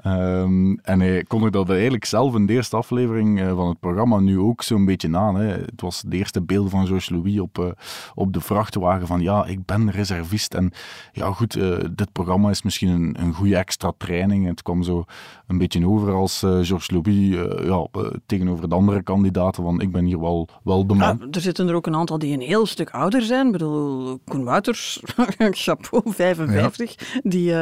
Um, 0.05 0.79
en 0.79 0.99
hij 0.99 1.23
kondigde 1.23 1.57
dat 1.57 1.69
eigenlijk 1.69 2.05
zelf 2.05 2.35
in 2.35 2.45
de 2.45 2.53
eerste 2.53 2.75
aflevering 2.75 3.39
uh, 3.39 3.55
van 3.55 3.69
het 3.69 3.79
programma 3.79 4.19
nu 4.19 4.39
ook 4.39 4.63
zo'n 4.63 4.85
beetje 4.85 5.17
aan. 5.17 5.35
Hè. 5.35 5.45
Het 5.45 5.81
was 5.81 6.03
de 6.07 6.17
eerste 6.17 6.41
beeld 6.41 6.69
van 6.69 6.85
Georges 6.87 7.09
Louis 7.09 7.39
op, 7.39 7.75
op 8.15 8.33
de 8.33 8.41
vrachtwagen 8.41 9.07
van 9.07 9.21
ja, 9.21 9.45
ik 9.45 9.65
ben 9.65 9.91
reservist. 9.91 10.53
En 10.53 10.71
ja, 11.11 11.31
goed 11.31 11.55
uh, 11.71 11.89
dit 11.91 12.11
programma 12.11 12.49
is 12.49 12.61
misschien 12.61 12.89
een, 12.89 13.15
een 13.19 13.33
goede 13.33 13.55
extra 13.55 13.93
training. 13.97 14.47
Het 14.47 14.61
kwam 14.61 14.83
zo 14.83 15.03
een 15.47 15.57
beetje 15.57 15.87
over 15.87 16.13
als 16.13 16.43
uh, 16.43 16.51
Georges 16.51 16.91
Louis 16.91 17.07
uh, 17.07 17.65
ja, 17.65 17.87
tegenover 18.25 18.69
de 18.69 18.75
andere 18.75 19.03
kandidaten, 19.03 19.63
want 19.63 19.81
ik 19.81 19.91
ben 19.91 20.05
hier 20.05 20.19
wel, 20.19 20.47
wel 20.63 20.87
de 20.87 20.93
man. 20.93 21.17
Ja, 21.19 21.27
er 21.31 21.41
zitten 21.41 21.67
er 21.67 21.75
ook 21.75 21.87
een 21.87 21.95
aantal 21.95 22.19
die 22.19 22.33
een 22.33 22.41
heel 22.41 22.65
stuk 22.65 22.89
ouder 22.89 23.21
zijn. 23.21 23.45
Ik 23.45 23.51
bedoel, 23.51 24.19
Koen 24.25 24.43
Wouters, 24.43 25.01
chapeau, 25.37 26.03
55, 26.05 26.95
ja. 26.97 27.19
die 27.23 27.53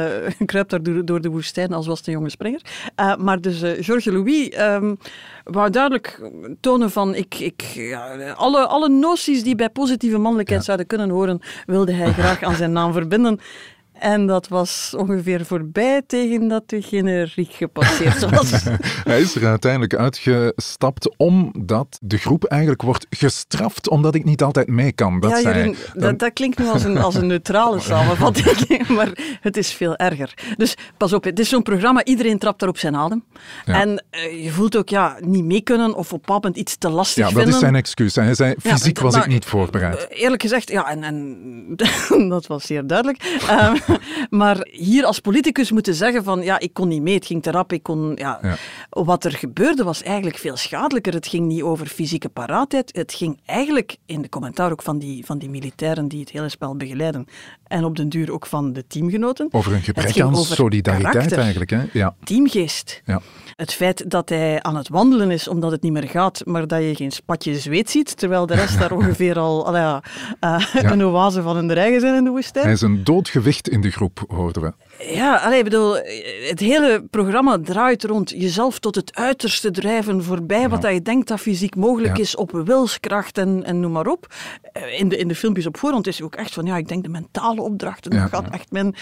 kruipt 0.44 0.70
daar 0.70 0.82
door, 0.82 1.04
door, 1.04 1.20
de 1.20 1.30
woestijn 1.30 1.72
als 1.72 1.86
was 1.86 2.02
de 2.02 2.10
jonge 2.10 2.30
springer. 2.30 2.60
maar 3.18 3.40
dus 3.40 3.58
Georges 3.58 4.04
Louis 4.04 4.58
um, 4.58 4.96
wou 5.44 5.70
duidelijk 5.70 6.30
tonen 6.60 6.90
van 6.90 7.14
ik, 7.14 7.34
ik, 7.34 7.62
ja, 7.62 8.32
alle, 8.32 8.66
alle 8.66 8.88
noties 8.88 9.42
die 9.42 9.54
bij 9.54 9.70
positieve 9.70 10.18
mannelijkheid 10.18 10.64
zouden 10.64 10.86
kunnen 10.86 11.10
horen, 11.10 11.40
wilde 11.66 11.92
hij 11.92 12.12
graag 12.12 12.42
aan 12.42 12.54
zijn 12.54 12.72
naam 12.72 12.92
verbinden. 12.92 13.40
En 14.02 14.26
dat 14.26 14.48
was 14.48 14.94
ongeveer 14.96 15.46
voorbij 15.46 16.02
tegen 16.06 16.48
dat 16.48 16.68
de 16.68 16.82
generiek 16.82 17.52
gepasseerd 17.52 18.30
was. 18.30 18.50
Hij 19.04 19.20
is 19.20 19.34
er 19.34 19.46
uiteindelijk 19.46 19.94
uitgestapt 19.94 21.16
omdat 21.16 21.98
de 22.00 22.16
groep 22.16 22.44
eigenlijk 22.44 22.82
wordt 22.82 23.06
gestraft 23.10 23.88
omdat 23.88 24.14
ik 24.14 24.24
niet 24.24 24.42
altijd 24.42 24.68
mee 24.68 24.92
kan. 24.92 25.20
Dat, 25.20 25.30
ja, 25.30 25.54
Jeroen, 25.54 25.76
dat, 25.94 26.18
dat, 26.18 26.32
klinkt 26.32 26.58
nu 26.58 26.66
als 26.66 26.84
een, 26.84 26.98
als 26.98 27.14
een 27.14 27.26
neutrale 27.26 27.80
samenvatting, 27.90 28.88
maar 28.88 29.38
het 29.40 29.56
is 29.56 29.72
veel 29.72 29.96
erger. 29.96 30.34
Dus 30.56 30.76
pas 30.96 31.12
op, 31.12 31.24
het 31.24 31.38
is 31.38 31.48
zo'n 31.48 31.62
programma, 31.62 32.04
iedereen 32.04 32.38
trapt 32.38 32.60
daar 32.60 32.68
op 32.68 32.78
zijn 32.78 32.96
adem. 32.96 33.24
Ja. 33.64 33.80
En 33.80 34.04
uh, 34.10 34.44
je 34.44 34.50
voelt 34.50 34.76
ook 34.76 34.88
ja, 34.88 35.16
niet 35.20 35.44
mee 35.44 35.62
kunnen 35.62 35.94
of 35.94 36.12
op 36.12 36.44
een 36.44 36.58
iets 36.58 36.76
te 36.76 36.88
lastig 36.88 37.24
vinden. 37.26 37.38
Ja, 37.38 37.44
dat 37.44 37.54
is 37.54 37.60
zijn 37.60 37.74
excuus. 37.74 38.14
Hij 38.14 38.34
zei, 38.34 38.54
fysiek 38.60 38.96
ja, 38.96 39.02
was 39.02 39.16
ik 39.16 39.26
niet 39.26 39.44
voorbereid. 39.44 40.08
Uh, 40.10 40.22
eerlijk 40.22 40.42
gezegd, 40.42 40.70
ja, 40.70 40.88
en, 40.90 41.02
en 41.02 42.28
dat 42.28 42.46
was 42.46 42.66
zeer 42.66 42.86
duidelijk. 42.86 43.40
Um, 43.50 43.91
maar 44.42 44.68
hier 44.70 45.04
als 45.04 45.20
politicus 45.20 45.70
moeten 45.70 45.94
zeggen 45.94 46.24
van 46.24 46.42
ja, 46.42 46.58
ik 46.58 46.72
kon 46.72 46.88
niet 46.88 47.02
mee, 47.02 47.14
het 47.14 47.26
ging 47.26 47.42
te 47.42 47.50
rap. 47.50 47.72
Ik 47.72 47.82
kon, 47.82 48.12
ja. 48.14 48.38
ja. 48.42 48.56
Wat 48.90 49.24
er 49.24 49.32
gebeurde 49.32 49.84
was 49.84 50.02
eigenlijk 50.02 50.38
veel 50.38 50.56
schadelijker. 50.56 51.12
Het 51.12 51.26
ging 51.26 51.46
niet 51.46 51.62
over 51.62 51.86
fysieke 51.86 52.28
paraatheid. 52.28 52.96
Het 52.96 53.14
ging 53.14 53.40
eigenlijk, 53.46 53.96
in 54.06 54.22
de 54.22 54.28
commentaar 54.28 54.70
ook 54.70 54.82
van 54.82 54.98
die, 54.98 55.26
van 55.26 55.38
die 55.38 55.50
militairen 55.50 56.08
die 56.08 56.20
het 56.20 56.30
hele 56.30 56.48
spel 56.48 56.76
begeleiden, 56.76 57.26
en 57.72 57.84
op 57.84 57.96
den 57.96 58.08
duur 58.08 58.32
ook 58.32 58.46
van 58.46 58.72
de 58.72 58.86
teamgenoten. 58.86 59.48
Over 59.50 59.72
een 59.72 59.82
gebrek 59.82 60.20
aan 60.20 60.36
solidariteit 60.36 61.12
karakter, 61.12 61.38
eigenlijk. 61.38 61.70
Hè? 61.70 61.82
Ja. 61.92 62.14
Teamgeest. 62.24 63.02
Ja. 63.04 63.20
Het 63.56 63.72
feit 63.72 64.10
dat 64.10 64.28
hij 64.28 64.62
aan 64.62 64.76
het 64.76 64.88
wandelen 64.88 65.30
is 65.30 65.48
omdat 65.48 65.70
het 65.70 65.82
niet 65.82 65.92
meer 65.92 66.08
gaat, 66.08 66.42
maar 66.44 66.66
dat 66.66 66.82
je 66.82 66.94
geen 66.94 67.10
spatje 67.10 67.58
zweet 67.58 67.90
ziet, 67.90 68.16
terwijl 68.16 68.46
de 68.46 68.54
rest 68.54 68.78
daar 68.82 68.92
ongeveer 68.92 69.38
al 69.38 69.66
allee, 69.66 69.82
uh, 69.82 70.00
ja. 70.40 70.90
een 70.90 71.04
oase 71.04 71.42
van 71.42 71.56
hun 71.56 71.70
eigen 71.70 72.00
zijn 72.00 72.14
in 72.14 72.24
de 72.24 72.30
woestijn. 72.30 72.64
Hij 72.64 72.72
is 72.72 72.80
een 72.80 73.04
doodgewicht 73.04 73.68
in 73.68 73.80
de 73.80 73.90
groep, 73.90 74.24
hoorden 74.28 74.62
we. 74.62 74.72
Ja, 75.14 75.36
allee, 75.36 75.64
bedoel, 75.64 75.94
het 76.48 76.60
hele 76.60 77.04
programma 77.10 77.58
draait 77.62 78.04
rond 78.04 78.30
jezelf 78.30 78.78
tot 78.78 78.94
het 78.94 79.14
uiterste 79.16 79.70
drijven, 79.70 80.24
voorbij 80.24 80.60
ja. 80.60 80.68
wat 80.68 80.82
je 80.82 81.02
denkt 81.02 81.28
dat 81.28 81.40
fysiek 81.40 81.76
mogelijk 81.76 82.16
ja. 82.16 82.22
is, 82.22 82.36
op 82.36 82.50
wilskracht 82.64 83.38
en, 83.38 83.64
en 83.64 83.80
noem 83.80 83.92
maar 83.92 84.06
op. 84.06 84.26
In 84.96 85.08
de, 85.08 85.16
in 85.16 85.28
de 85.28 85.34
filmpjes 85.34 85.66
op 85.66 85.76
voorhand 85.76 86.06
is 86.06 86.16
hij 86.16 86.26
ook 86.26 86.34
echt 86.34 86.52
van, 86.52 86.66
ja, 86.66 86.76
ik 86.76 86.88
denk 86.88 87.02
de 87.02 87.08
mentale 87.08 87.61
opdrachten, 87.62 88.14
ja. 88.14 88.26
gaat 88.26 88.50
echt 88.50 88.72
men... 88.72 88.94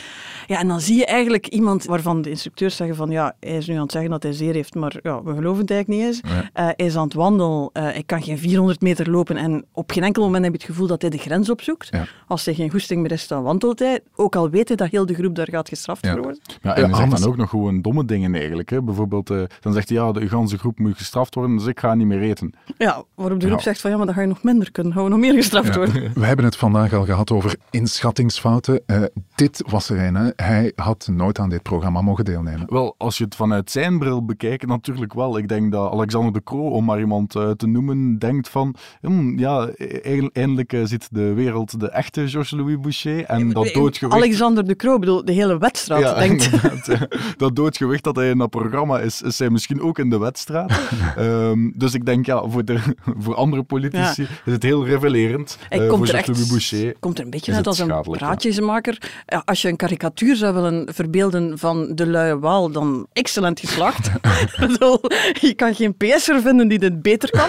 Ja, 0.47 0.59
en 0.59 0.69
dan 0.69 0.81
zie 0.81 0.97
je 0.97 1.07
eigenlijk 1.07 1.47
iemand 1.47 1.85
waarvan 1.85 2.23
de 2.23 2.31
instructeurs 2.31 2.77
zeggen 2.77 2.97
van, 2.97 3.11
ja, 3.11 3.35
hij 3.41 3.57
is 3.57 3.67
nu 3.67 3.75
aan 3.75 3.83
het 3.83 3.93
zeggen 3.93 4.11
dat 4.11 4.23
hij 4.23 4.33
zeer 4.33 4.55
heeft, 4.55 4.75
maar 4.75 4.99
ja, 5.03 5.23
we 5.23 5.35
geloven 5.35 5.61
het 5.61 5.71
eigenlijk 5.71 6.01
niet 6.03 6.09
eens. 6.09 6.21
Uh, 6.35 6.39
hij 6.53 6.75
is 6.77 6.97
aan 6.97 7.05
het 7.05 7.15
wandelen, 7.15 7.71
uh, 7.73 7.83
hij 7.83 8.03
kan 8.07 8.23
geen 8.23 8.39
400 8.39 8.81
meter 8.81 9.11
lopen 9.11 9.37
en 9.37 9.65
op 9.73 9.91
geen 9.93 10.03
enkel 10.05 10.23
moment 10.23 10.45
heb 10.45 10.53
je 10.53 10.59
het 10.59 10.69
gevoel 10.69 10.87
dat 10.87 11.01
hij 11.01 11.11
de 11.11 11.19
grens 11.19 11.51
opzoekt. 11.51 11.91
Als 12.27 12.45
hij 12.45 12.55
geen 12.55 12.71
goesting 12.71 13.03
meer 13.03 13.13
is, 13.13 13.29
dan 13.29 13.43
wandelt 13.43 13.79
hij. 13.79 14.01
Ook 14.15 14.37
al 14.37 14.51
weet 14.51 14.69
hij 14.69 14.77
dat 14.77 14.91
heel 14.91 15.07
de 15.07 15.15
groep 15.15 15.35
daar 15.35 15.49
gaat 15.51 15.69
gestraft 15.69 16.05
ja. 16.05 16.15
worden. 16.15 16.41
Ja, 16.63 16.77
en 16.77 16.95
hij 16.95 17.09
zegt 17.09 17.21
dan 17.23 17.31
ook 17.31 17.37
nog 17.37 17.51
gewoon 17.51 17.83
domme 17.83 18.05
dingen 18.05 18.35
eigenlijk. 18.35 18.71
Hè. 18.71 18.83
Bijvoorbeeld, 18.83 19.31
uh, 19.31 19.43
dan 19.61 19.73
zegt 19.73 19.89
hij, 19.89 19.99
ja, 19.99 20.13
de 20.13 20.29
ganse 20.29 20.59
groep 20.59 20.79
moet 20.79 20.97
gestraft 20.97 21.35
worden, 21.35 21.57
dus 21.57 21.67
ik 21.67 21.81
ga 21.81 21.95
niet 21.95 22.07
meer 22.07 22.21
eten. 22.21 22.55
Ja, 22.79 23.03
waarop 23.15 23.41
de 23.41 23.47
groep 23.47 23.61
zegt 23.61 23.81
van, 23.81 23.91
ja, 23.91 23.97
maar 23.97 24.07
dan 24.07 24.15
ga 24.15 24.21
je 24.21 24.27
nog 24.27 24.43
minder 24.43 24.73
kunnen, 24.73 24.93
gaan 24.93 25.05
we 25.05 25.11
nog 25.11 25.19
meer 25.19 25.35
gestraft 25.35 25.77
worden. 25.77 26.13
We 26.15 26.27
hebben 26.27 26.45
het 26.45 26.57
vandaag 26.57 26.93
al 26.93 27.05
gehad 27.05 27.31
over 27.31 27.57
inschattingsfouten. 27.71 28.50
Uh, 28.87 29.03
dit 29.35 29.65
was 29.67 29.91
er 29.91 30.07
een, 30.07 30.15
hè. 30.15 30.31
hij 30.37 30.73
had 30.75 31.09
nooit 31.13 31.39
aan 31.39 31.49
dit 31.49 31.63
programma 31.63 32.01
mogen 32.01 32.25
deelnemen. 32.25 32.67
Wel, 32.67 32.95
als 32.99 33.19
je 33.19 33.25
het 33.25 33.35
vanuit 33.35 33.71
zijn 33.71 33.99
bril 33.99 34.25
bekijkt, 34.25 34.67
natuurlijk 34.67 35.15
wel. 35.15 35.39
Ik 35.39 35.49
denk 35.49 35.73
dat 35.73 35.93
Alexander 35.93 36.33
de 36.33 36.43
Croo, 36.43 36.71
om 36.71 36.85
maar 36.85 36.99
iemand 36.99 37.35
uh, 37.35 37.51
te 37.51 37.67
noemen, 37.67 38.19
denkt 38.19 38.49
van, 38.49 38.75
hm, 39.01 39.39
ja, 39.39 39.69
eindelijk 40.33 40.77
zit 40.85 41.09
de 41.11 41.33
wereld 41.33 41.81
de 41.81 41.91
echte 41.91 42.29
Georges-Louis 42.29 42.81
Boucher 42.81 43.25
en 43.25 43.51
dat 43.53 43.73
doodgewicht... 43.73 44.17
Alexander 44.17 44.67
de 44.67 44.77
Croo, 44.77 44.99
bedoel, 44.99 45.25
de 45.25 45.33
hele 45.33 45.59
wedstrijd 45.59 46.03
ja, 46.03 46.19
denkt. 46.27 46.51
dat 47.37 47.57
doodgewicht 47.57 48.05
dat 48.05 48.17
hij 48.17 48.31
in 48.31 48.39
dat 48.39 48.51
programma 48.51 48.99
is, 48.99 49.23
is 49.23 49.39
hij 49.39 49.51
misschien 49.51 49.81
ook 49.83 49.99
in 49.99 50.11
de 50.11 50.19
wedstrijd. 50.19 50.73
um, 51.19 51.73
dus 51.77 51.95
ik 51.95 52.07
denk, 52.07 52.27
ja, 52.27 52.49
voor, 52.49 52.65
de, 52.65 52.79
voor 53.19 53.35
andere 53.35 53.63
politici 53.63 54.23
ja. 54.23 54.29
is 54.45 54.53
het 54.53 54.63
heel 54.63 54.87
revelerend. 54.87 55.59
Hij 55.69 55.79
uh, 55.79 55.89
komt 55.89 56.07
voor 56.07 56.19
er 56.19 56.29
echt, 56.29 56.49
Boucher 56.49 56.95
komt 57.01 57.19
er 57.19 57.25
een 57.25 57.31
beetje 57.31 57.55
uit 57.55 57.67
als 57.67 57.79
een 57.79 58.03
Ja. 59.27 59.43
Als 59.45 59.63
je 59.63 59.69
een 59.69 59.77
karikatuur 59.77 60.37
zou 60.37 60.55
willen 60.55 60.95
verbeelden 60.95 61.59
van 61.59 61.95
de 61.95 62.07
luie 62.07 62.39
waal, 62.39 62.71
dan 62.71 63.07
excellent 63.13 63.61
geslaagd. 63.61 64.11
je 65.49 65.53
kan 65.57 65.75
geen 65.75 65.97
PS'er 65.97 66.41
vinden 66.41 66.69
die 66.69 66.79
dit 66.79 67.03
beter 67.03 67.31
kan. 67.31 67.49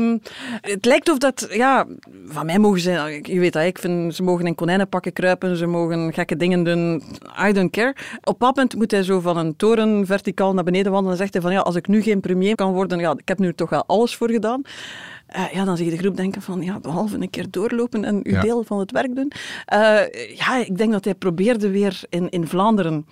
Um, 0.00 0.20
het 0.60 0.84
lijkt 0.84 1.10
of 1.10 1.18
dat, 1.18 1.46
ja, 1.50 1.86
van 2.26 2.46
mij 2.46 2.58
mogen 2.58 2.80
ze, 2.80 3.18
je 3.22 3.40
weet 3.40 3.52
dat, 3.52 3.62
ik 3.62 3.78
vind, 3.78 4.14
ze 4.14 4.22
mogen 4.22 4.46
in 4.46 4.54
konijnenpakken 4.54 5.12
kruipen, 5.12 5.56
ze 5.56 5.66
mogen 5.66 6.12
gekke 6.12 6.36
dingen 6.36 6.64
doen, 6.64 7.02
I 7.48 7.52
don't 7.52 7.70
care. 7.70 7.94
Op 8.24 8.40
een 8.40 8.46
moment 8.46 8.74
moet 8.74 8.90
hij 8.90 9.02
zo 9.02 9.20
van 9.20 9.36
een 9.36 9.56
toren 9.56 10.06
verticaal 10.06 10.54
naar 10.54 10.64
beneden 10.64 10.92
wandelen 10.92 11.12
en 11.12 11.18
zegt 11.18 11.32
hij 11.32 11.42
van, 11.42 11.52
ja, 11.52 11.60
als 11.60 11.74
ik 11.74 11.88
nu 11.88 12.02
geen 12.02 12.20
premier 12.20 12.54
kan 12.54 12.72
worden, 12.72 12.98
ja, 12.98 13.12
ik 13.16 13.28
heb 13.28 13.38
nu 13.38 13.54
toch 13.54 13.70
wel 13.70 13.84
alles 13.86 14.16
voor 14.16 14.30
gedaan. 14.30 14.62
Uh, 15.36 15.52
ja, 15.52 15.64
dan 15.64 15.76
zie 15.76 15.84
je 15.84 15.90
de 15.90 15.98
groep 15.98 16.16
denken 16.16 16.42
van, 16.42 16.62
ja, 16.62 16.80
behalve 16.80 17.16
een 17.16 17.30
keer 17.30 17.50
doorlopen 17.50 18.04
en 18.04 18.20
uw 18.22 18.32
ja. 18.32 18.40
deel 18.40 18.64
van 18.64 18.78
het 18.78 18.90
werk 18.90 19.14
doen. 19.14 19.32
Uh, 19.72 20.00
ja, 20.36 20.56
ik 20.56 20.78
denk 20.78 20.92
dat 20.92 21.04
hij 21.04 21.14
probeerde 21.14 21.70
weer 21.70 22.00
in, 22.08 22.28
in 22.30 22.46
Vlaanderen 22.46 23.06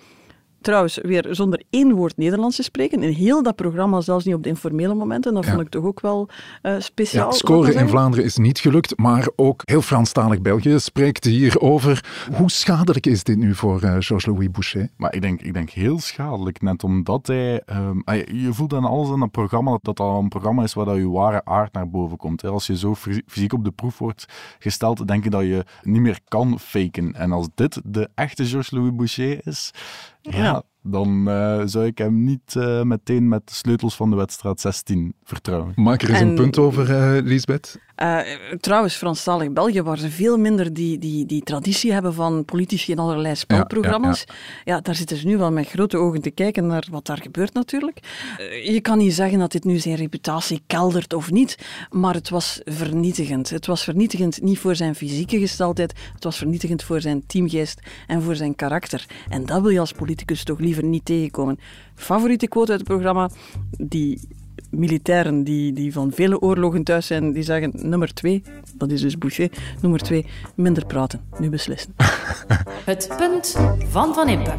trouwens 0.65 0.99
weer 1.01 1.27
zonder 1.29 1.63
één 1.69 1.93
woord 1.93 2.17
Nederlands 2.17 2.55
te 2.55 2.63
spreken. 2.63 3.03
In 3.03 3.13
heel 3.13 3.43
dat 3.43 3.55
programma, 3.55 4.01
zelfs 4.01 4.25
niet 4.25 4.35
op 4.35 4.43
de 4.43 4.49
informele 4.49 4.93
momenten. 4.93 5.33
Dat 5.33 5.43
Ja. 5.45 5.49
vond 5.51 5.61
ik 5.61 5.69
toch 5.69 5.83
ook 5.83 5.99
wel 6.01 6.29
eh, 6.61 6.75
speciaal. 6.79 7.29
Ja, 7.29 7.35
scoren 7.35 7.73
in. 7.75 7.87
Vlaanderen 7.87 8.25
is 8.25 8.37
niet 8.37 8.59
gelukt, 8.59 8.97
maar 8.97 9.27
ook 9.35 9.61
heel 9.65 9.81
Franstalig 9.81 10.41
België 10.41 10.79
spreekt 10.79 11.23
hierover. 11.23 12.05
Hoe 12.37 12.51
schadelijk 12.51 13.05
is 13.05 13.23
dit 13.23 13.37
nu 13.37 13.55
voor 13.55 13.81
eh, 13.81 13.89
Georges-Louis 13.99 14.51
Boucher? 14.51 14.89
Maar 14.97 15.13
ik 15.13 15.21
denk, 15.21 15.41
ik 15.41 15.53
denk 15.53 15.69
heel 15.69 15.99
schadelijk, 15.99 16.61
net 16.61 16.83
omdat 16.83 17.27
hij... 17.27 17.61
ehm, 17.65 17.97
je- 18.35 18.53
voelt 18.53 18.73
aan 18.73 18.85
alles 18.85 19.09
in 19.09 19.19
dat 19.19 19.31
programma 19.31 19.71
dat 19.71 19.83
dat 19.83 19.99
al 19.99 20.19
een 20.19 20.29
programma 20.29 20.63
is 20.63 20.73
waar 20.73 20.85
dat 20.85 20.95
je 20.95 21.09
ware 21.09 21.41
aard 21.45 21.73
naar 21.73 21.89
boven 21.89 22.17
komt. 22.17 22.41
hè. 22.41 22.49
Als 22.49 22.67
je 22.67 22.77
zo 22.77 22.95
fys- 22.95 23.21
fysiek 23.27 23.53
op 23.53 23.63
de 23.63 23.71
proef 23.71 23.97
wordt 23.97 24.25
gesteld, 24.59 25.07
denk 25.07 25.23
je 25.23 25.29
dat 25.29 25.41
je 25.41 25.65
niet 25.83 26.01
meer 26.01 26.19
kan 26.27 26.59
faken. 26.59 27.13
En 27.13 27.31
als 27.31 27.47
dit 27.55 27.81
de 27.85 28.09
echte 28.15 28.45
Georges-Louis 28.45 28.95
Boucher 28.95 29.39
is, 29.47 29.71
ja, 30.31 30.37
Ja. 30.43 30.63
dan 30.81 31.29
eh, 31.29 31.61
zou 31.65 31.85
ik 31.85 31.97
hem 31.97 32.23
niet 32.23 32.55
eh, 32.55 32.81
meteen 32.81 33.27
met 33.27 33.47
de 33.47 33.53
sleutels 33.53 33.95
van 33.95 34.09
de 34.09 34.15
wedstrijd 34.15 34.59
16 34.61 35.13
vertrouwen. 35.23 35.71
Maak 35.75 36.01
er 36.01 36.09
eens 36.09 36.19
En- 36.19 36.27
een 36.27 36.35
punt 36.35 36.57
over, 36.57 36.89
eh 36.95 37.23
Lisbeth. 37.23 37.79
Eh, 37.95 38.19
trouwens, 38.59 38.95
Franstalig 38.95 39.51
België, 39.51 39.81
waar 39.81 39.97
ze 39.97 40.09
veel 40.09 40.37
minder 40.37 40.73
die, 40.73 40.97
die, 40.97 41.25
die 41.25 41.43
traditie 41.43 41.93
hebben 41.93 42.13
van 42.13 42.45
politici 42.45 42.91
in 42.91 42.99
allerlei 42.99 43.35
spelprogramma's. 43.35 44.23
Ja, 44.63 44.79
daar 44.81 44.95
zitten 44.95 45.17
ze 45.17 45.27
nu 45.27 45.37
wel 45.37 45.51
met 45.51 45.67
grote 45.67 45.97
ogen 45.97 46.21
te 46.21 46.31
kijken 46.31 46.67
naar 46.67 46.87
wat 46.91 47.05
daar 47.05 47.21
gebeurt 47.21 47.53
natuurlijk. 47.53 47.99
Eh, 48.37 48.73
je 48.73 48.81
kan 48.81 48.97
niet 48.97 49.13
zeggen 49.13 49.39
dat 49.39 49.51
dit 49.51 49.63
nu 49.63 49.77
zijn 49.77 49.95
reputatie 49.95 50.61
keldert 50.67 51.13
of 51.13 51.31
niet, 51.31 51.57
maar 51.89 52.13
het 52.13 52.29
was 52.29 52.61
vernietigend. 52.63 53.49
Het 53.49 53.65
was 53.65 53.83
vernietigend 53.83 54.41
niet 54.41 54.59
voor 54.59 54.75
zijn 54.75 54.95
fysieke 54.95 55.39
gesteldheid, 55.39 55.93
het 56.13 56.23
was 56.23 56.37
vernietigend 56.37 56.83
voor 56.83 57.01
zijn 57.01 57.25
teamgeest 57.27 57.79
en 58.07 58.21
voor 58.21 58.35
zijn 58.35 58.55
karakter. 58.55 59.05
En 59.29 59.45
dat 59.45 59.61
wil 59.61 59.71
je 59.71 59.79
als 59.79 59.91
politicus 59.91 60.43
toch 60.43 60.59
liever 60.59 60.83
niet 60.83 61.05
tegenkomen. 61.05 61.59
Favoriete 61.95 62.47
quote 62.47 62.71
uit 62.71 62.79
het 62.79 62.89
programma, 62.89 63.29
die 63.77 64.19
militairen 64.75 65.43
die, 65.43 65.73
die 65.73 65.93
van 65.93 66.11
vele 66.11 66.39
oorlogen 66.41 66.83
thuis 66.83 67.07
zijn, 67.07 67.31
die 67.31 67.43
zeggen 67.43 67.71
nummer 67.75 68.13
twee, 68.13 68.43
dat 68.75 68.91
is 68.91 69.01
dus 69.01 69.17
Boucher, 69.17 69.49
nummer 69.81 69.99
twee, 69.99 70.25
minder 70.55 70.85
praten, 70.85 71.21
nu 71.39 71.49
beslissen. 71.49 71.95
Het 72.85 73.13
punt 73.17 73.55
van 73.89 74.13
Van 74.13 74.29
Impe. 74.29 74.53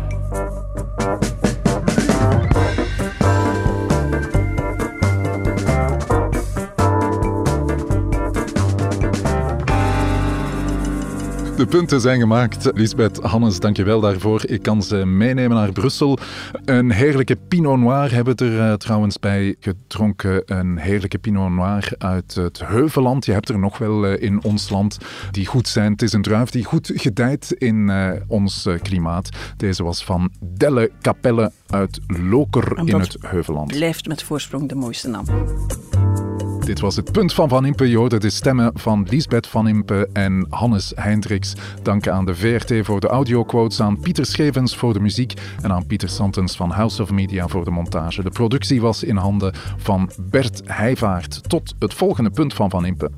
De 11.57 11.67
punten 11.67 12.01
zijn 12.01 12.21
gemaakt. 12.21 12.71
Lisbeth, 12.75 13.19
Hannes, 13.23 13.61
dankjewel 13.61 14.01
daarvoor. 14.01 14.47
Ik 14.47 14.63
kan 14.63 14.83
ze 14.83 14.97
meenemen 14.97 15.57
naar 15.57 15.73
Brussel. 15.73 16.19
Een 16.65 16.91
heerlijke 16.91 17.37
Pinot 17.37 17.79
Noir 17.79 18.13
hebben 18.13 18.37
we 18.37 18.45
er 18.45 18.71
eh, 18.71 18.73
trouwens 18.73 19.19
bij 19.19 19.57
gedronken. 19.61 20.43
Een 20.47 20.79
heerlijke 20.79 21.19
Pinot 21.19 21.51
Noir 21.51 21.93
uit 21.99 22.35
het 22.35 22.61
Heuveland. 22.65 23.27
Je 23.27 23.33
hebt 23.33 23.49
er 23.49 23.59
nog 23.59 23.79
wel 23.79 24.07
eh, 24.07 24.23
in 24.23 24.43
ons 24.43 24.71
land 24.71 24.99
die 25.31 25.47
goed 25.47 25.69
zijn. 25.69 25.93
Het 25.93 26.03
is 26.03 26.13
een 26.13 26.23
druif 26.23 26.51
die 26.51 26.65
goed 26.65 26.93
gedijt 26.95 27.53
in 27.53 27.91
eh, 27.91 28.11
ons 28.27 28.69
klimaat. 28.83 29.29
Deze 29.57 29.85
was 29.85 30.05
van 30.05 30.31
Delle 30.41 30.91
Capelle 31.01 31.53
uit 31.67 32.01
Loker 32.07 32.79
in 32.85 32.99
het 32.99 33.17
Heuveland. 33.21 33.73
Blijft 33.73 34.09
met 34.09 34.23
voorsprong 34.23 34.69
de 34.69 34.75
mooiste 34.75 35.09
naam. 35.09 35.25
Dit 36.67 36.81
was 36.81 36.97
het 36.97 37.13
punt 37.13 37.33
van 37.33 37.49
Van 37.49 37.67
Impe. 37.67 37.89
Je 37.89 37.97
hoorde 37.97 38.19
de 38.19 38.31
stemmen 38.31 38.71
van 38.75 39.07
Lisbeth 39.11 39.47
Van 39.47 39.69
Impe 39.69 40.09
en 40.13 40.47
Hannes 40.51 40.93
Hendricks. 40.95 41.55
Dank 41.83 42.09
aan 42.09 42.25
de 42.25 42.35
VRT 42.35 42.87
voor 42.87 43.01
de 43.01 43.07
audioquotes, 43.07 43.81
aan 43.81 44.01
Pieter 44.01 44.27
Schevens 44.27 44.77
voor 44.77 44.93
de 44.93 45.01
muziek 45.01 45.35
en 45.63 45.73
aan 45.73 45.87
Pieter 45.87 46.09
Santens 46.09 46.57
van 46.57 46.71
House 46.71 47.03
of 47.03 47.11
Media 47.11 47.49
voor 47.49 47.65
de 47.65 47.71
montage. 47.71 48.23
De 48.23 48.31
productie 48.31 48.81
was 48.81 49.03
in 49.03 49.17
handen 49.17 49.55
van 49.77 50.11
Bert 50.21 50.63
Heijvaart. 50.65 51.49
Tot 51.49 51.75
het 51.79 51.95
volgende 51.95 52.31
punt 52.31 52.55
van 52.55 52.71
Van 52.71 52.87
Impe. 52.87 53.11